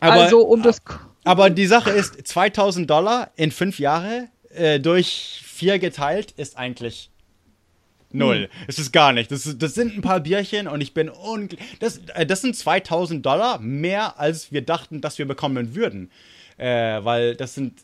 [0.00, 0.82] aber, also um das
[1.24, 7.10] aber die Sache ist, 2000 Dollar in fünf Jahre äh, durch vier geteilt ist eigentlich
[8.10, 8.48] null.
[8.50, 8.64] Hm.
[8.66, 9.30] Es ist gar nicht.
[9.30, 11.78] Das, das, sind ein paar Bierchen und ich bin unglaublich.
[11.80, 16.10] Das, äh, das sind 2000 Dollar mehr, als wir dachten, dass wir bekommen würden.
[16.58, 17.80] Äh, weil das sind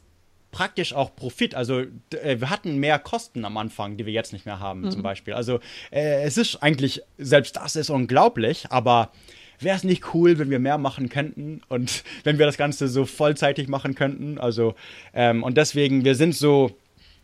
[0.51, 1.55] praktisch auch Profit.
[1.55, 1.80] Also
[2.11, 4.91] äh, wir hatten mehr Kosten am Anfang, die wir jetzt nicht mehr haben, mhm.
[4.91, 5.34] zum Beispiel.
[5.34, 5.61] Also
[5.91, 9.12] äh, es ist eigentlich, selbst das ist unglaublich, aber
[9.61, 13.04] wäre es nicht cool, wenn wir mehr machen könnten und wenn wir das Ganze so
[13.04, 14.38] vollzeitig machen könnten.
[14.38, 14.74] Also,
[15.14, 16.76] ähm, und deswegen, wir sind so,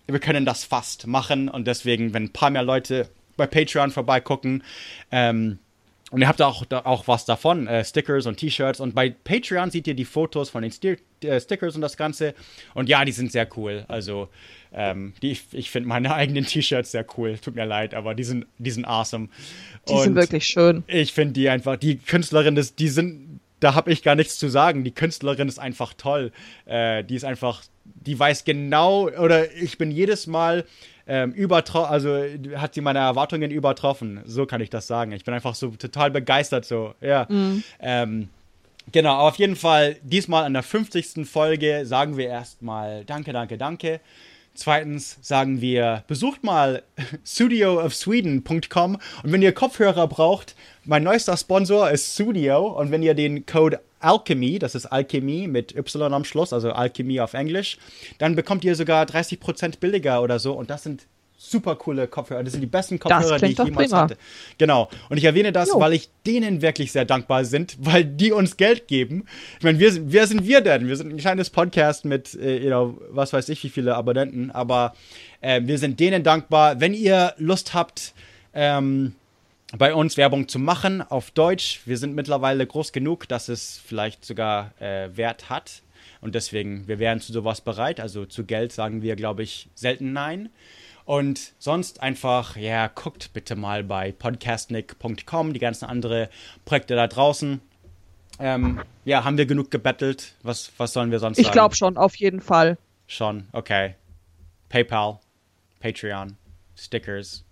[0.06, 4.62] wir können das fast machen und deswegen, wenn ein paar mehr Leute bei Patreon vorbeigucken,
[5.10, 5.58] ähm,
[6.14, 8.78] und ihr habt auch, auch was davon, äh, Stickers und T-Shirts.
[8.78, 12.34] Und bei Patreon seht ihr die Fotos von den Sti äh, Stickers und das Ganze.
[12.72, 13.84] Und ja, die sind sehr cool.
[13.88, 14.28] Also,
[14.72, 17.36] ähm, die, ich finde meine eigenen T-Shirts sehr cool.
[17.38, 19.28] Tut mir leid, aber die sind, die sind awesome.
[19.88, 20.84] Die und sind wirklich schön.
[20.86, 24.48] Ich finde die einfach, die Künstlerin, ist, die sind, da habe ich gar nichts zu
[24.48, 24.84] sagen.
[24.84, 26.30] Die Künstlerin ist einfach toll.
[26.64, 30.64] Äh, die ist einfach, die weiß genau, oder ich bin jedes Mal
[31.06, 32.22] ähm, übertroffen, also
[32.56, 34.20] hat sie meine Erwartungen übertroffen.
[34.24, 35.12] So kann ich das sagen.
[35.12, 36.94] Ich bin einfach so total begeistert so.
[37.00, 37.26] Ja.
[37.28, 37.62] Mhm.
[37.80, 38.28] Ähm,
[38.92, 41.28] genau, auf jeden Fall diesmal an der 50.
[41.28, 44.00] Folge sagen wir erstmal Danke, danke, danke.
[44.56, 46.84] Zweitens sagen wir, besucht mal
[47.26, 53.46] studioofsweden.com und wenn ihr Kopfhörer braucht, mein neuester Sponsor ist Studio und wenn ihr den
[53.46, 57.78] Code Alchemy, das ist Alchemy mit Y am Schluss, also Alchemy auf Englisch,
[58.18, 62.42] dann bekommt ihr sogar 30% billiger oder so und das sind super coole Kopfhörer.
[62.42, 64.02] Das sind die besten Kopfhörer, die ich jemals prima.
[64.02, 64.16] hatte.
[64.58, 64.88] Genau.
[65.08, 65.80] Und ich erwähne das, jo.
[65.80, 69.26] weil ich denen wirklich sehr dankbar sind, weil die uns Geld geben.
[69.58, 70.88] Ich meine, wir, wer sind wir denn?
[70.88, 74.50] Wir sind ein kleines Podcast mit, äh, you know, was weiß ich, wie viele Abonnenten,
[74.50, 74.94] aber
[75.40, 76.80] äh, wir sind denen dankbar.
[76.80, 78.14] Wenn ihr Lust habt,
[78.54, 79.14] ähm,
[79.78, 84.24] bei uns Werbung zu machen auf Deutsch, wir sind mittlerweile groß genug, dass es vielleicht
[84.24, 85.82] sogar äh, Wert hat.
[86.20, 88.00] Und deswegen, wir wären zu sowas bereit.
[88.00, 90.50] Also zu Geld sagen wir, glaube ich, selten nein.
[91.04, 96.28] Und sonst einfach, ja, guckt bitte mal bei podcastnick.com, die ganzen anderen
[96.64, 97.60] Projekte da draußen.
[98.38, 100.34] Ähm, ja, haben wir genug gebettelt?
[100.42, 101.52] Was, was sollen wir sonst ich sagen?
[101.52, 102.78] Ich glaube schon, auf jeden Fall.
[103.06, 103.96] Schon, okay.
[104.70, 105.20] PayPal,
[105.80, 106.36] Patreon,
[106.74, 107.44] Stickers,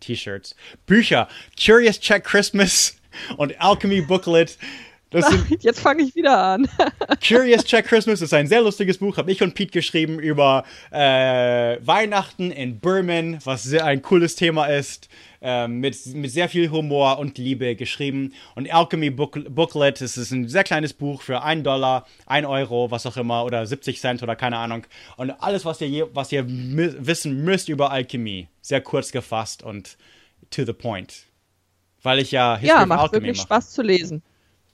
[0.00, 0.54] T-Shirts,
[0.86, 1.28] Bücher,
[1.62, 2.96] Curious Check Christmas
[3.36, 4.58] und Alchemy Booklet.
[5.12, 6.68] Sind, Jetzt fange ich wieder an.
[7.26, 11.78] Curious Check Christmas ist ein sehr lustiges Buch, habe ich und Pete geschrieben über äh,
[11.80, 15.08] Weihnachten in Burman, was sehr ein cooles Thema ist,
[15.42, 18.32] äh, mit, mit sehr viel Humor und Liebe geschrieben.
[18.54, 22.90] Und Alchemy Book, Booklet, das ist ein sehr kleines Buch für 1 Dollar, 1 Euro,
[22.90, 24.86] was auch immer, oder 70 Cent oder keine Ahnung.
[25.16, 29.96] Und alles, was ihr, was ihr wissen müsst über Alchemie, sehr kurz gefasst und
[30.50, 31.24] to the point.
[32.02, 33.46] Weil ich ja History ja, macht Alchemy wirklich mache.
[33.46, 34.22] Spaß zu lesen.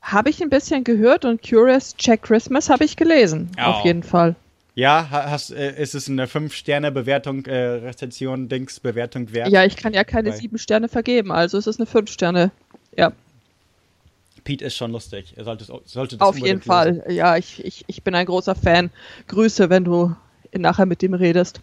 [0.00, 3.50] Habe ich ein bisschen gehört und Curious Check Christmas habe ich gelesen.
[3.56, 3.62] Oh.
[3.62, 4.34] Auf jeden Fall.
[4.74, 9.48] Ja, hast, äh, ist es eine 5-Sterne-Bewertung, äh, Rezension, Dings, Bewertung wert?
[9.50, 12.50] Ja, ich kann ja keine 7 Sterne vergeben, also ist es eine 5 Sterne.
[12.96, 13.12] Ja.
[14.44, 15.34] Pete ist schon lustig.
[15.36, 16.62] Er sollte, sollte das Auf jeden lesen.
[16.62, 17.04] Fall.
[17.08, 18.90] Ja, ich, ich, ich bin ein großer Fan.
[19.28, 20.16] Grüße, wenn du
[20.52, 21.60] nachher mit ihm redest.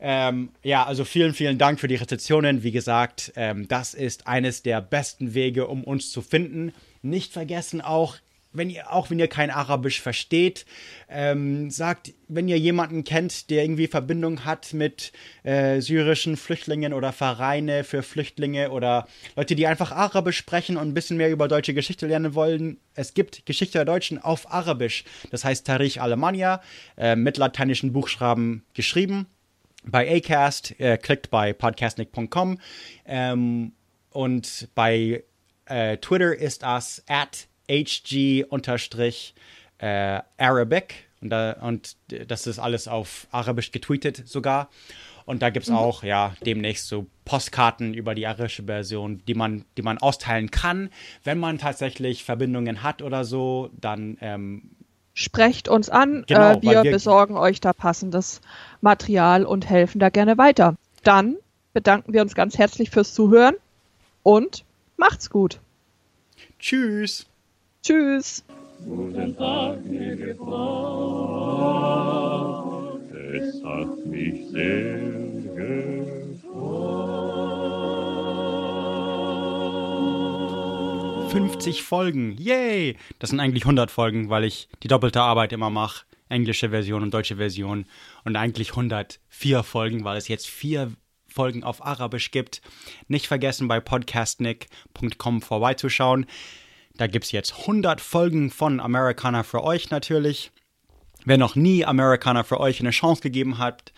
[0.00, 2.62] Ähm, ja, also vielen, vielen Dank für die Rezensionen.
[2.62, 6.72] Wie gesagt, ähm, das ist eines der besten Wege, um uns zu finden.
[7.02, 8.16] Nicht vergessen auch,
[8.54, 10.64] wenn ihr, auch wenn ihr kein Arabisch versteht,
[11.08, 17.12] ähm, sagt, wenn ihr jemanden kennt, der irgendwie Verbindung hat mit äh, syrischen Flüchtlingen oder
[17.12, 21.74] Vereine für Flüchtlinge oder Leute, die einfach Arabisch sprechen und ein bisschen mehr über deutsche
[21.74, 22.78] Geschichte lernen wollen.
[22.94, 25.04] Es gibt Geschichte der Deutschen auf Arabisch.
[25.30, 26.62] Das heißt Tarich Alemannia,
[26.96, 29.26] äh, mit lateinischen Buchstaben geschrieben.
[29.84, 32.58] Bei Acast, äh, klickt bei podcastnick.com
[33.04, 33.72] ähm,
[34.10, 35.24] und bei
[35.66, 39.34] äh, Twitter ist das at hg-arabic
[41.20, 41.96] und, da, und
[42.28, 44.68] das ist alles auf Arabisch getweetet sogar.
[45.26, 45.76] Und da gibt es mhm.
[45.76, 50.90] auch, ja, demnächst so Postkarten über die arabische Version, die man, die man austeilen kann.
[51.22, 54.70] Wenn man tatsächlich Verbindungen hat oder so, dann ähm,
[55.14, 56.24] sprecht uns an.
[56.26, 58.42] Genau, äh, wir, wir, besorgen euch da passendes
[58.82, 60.76] Material und helfen da gerne weiter.
[61.04, 61.36] Dann
[61.72, 63.54] bedanken wir uns ganz herzlich fürs Zuhören
[64.22, 65.60] und Macht's gut.
[66.58, 67.26] Tschüss.
[67.84, 68.42] Tschüss.
[68.82, 70.98] Guten Tag, liebe Frau.
[73.12, 75.00] es hat mich sehr
[75.54, 76.70] gefreut.
[81.30, 82.96] 50 Folgen, yay!
[83.18, 86.06] Das sind eigentlich 100 Folgen, weil ich die doppelte Arbeit immer mache.
[86.30, 87.84] Englische Version und deutsche Version.
[88.24, 90.90] Und eigentlich 104 Folgen, weil es jetzt vier
[91.28, 92.62] Folgen auf Arabisch gibt.
[93.08, 96.24] Nicht vergessen, bei podcastnick.com vorbeizuschauen.
[96.96, 100.52] Da gibt es jetzt 100 Folgen von Americana für euch natürlich.
[101.24, 103.92] Wer noch nie Americana für euch eine Chance gegeben hat,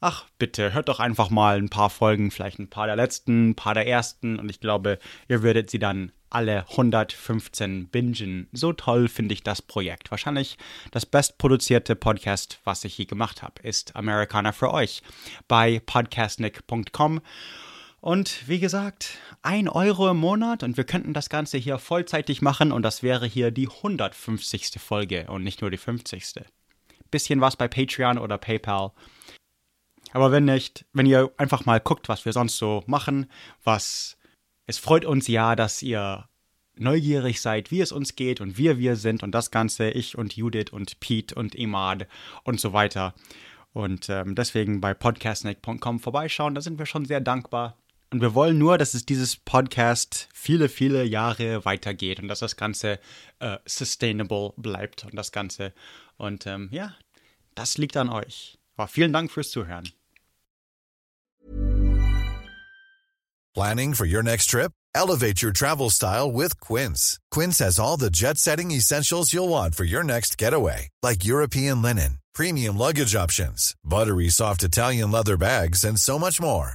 [0.00, 3.54] ach bitte, hört doch einfach mal ein paar Folgen, vielleicht ein paar der letzten, ein
[3.56, 8.48] paar der ersten und ich glaube, ihr würdet sie dann alle 115 bingen.
[8.52, 10.10] So toll finde ich das Projekt.
[10.10, 10.56] Wahrscheinlich
[10.92, 15.02] das bestproduzierte Podcast, was ich je gemacht habe, ist Americana für euch
[15.48, 17.20] bei podcastnick.com.
[18.06, 22.70] Und wie gesagt, ein Euro im Monat und wir könnten das Ganze hier vollzeitig machen
[22.70, 24.80] und das wäre hier die 150.
[24.80, 26.44] Folge und nicht nur die 50.
[27.10, 28.92] Bisschen was bei Patreon oder PayPal.
[30.12, 33.28] Aber wenn nicht, wenn ihr einfach mal guckt, was wir sonst so machen,
[33.64, 34.16] was
[34.66, 36.28] es freut uns ja, dass ihr
[36.76, 40.36] neugierig seid, wie es uns geht und wir wir sind und das Ganze, ich und
[40.36, 42.06] Judith und Pete und Emad
[42.44, 43.14] und so weiter.
[43.72, 47.76] Und ähm, deswegen bei podcastneck.com vorbeischauen, da sind wir schon sehr dankbar.
[48.10, 52.56] Und wir wollen nur, dass es dieses Podcast viele, viele Jahre weitergeht und dass das
[52.56, 53.00] Ganze
[53.40, 55.72] äh, sustainable bleibt und das Ganze.
[56.16, 56.94] Und ähm, ja,
[57.54, 58.58] das liegt an euch.
[58.76, 59.90] Aber vielen Dank fürs Zuhören.
[63.54, 64.70] Planning for your next trip?
[64.94, 67.18] Elevate your travel style with Quince.
[67.30, 71.82] Quince has all the jet setting essentials you'll want for your next getaway, like European
[71.82, 76.74] linen, premium luggage options, buttery soft Italian leather bags, and so much more.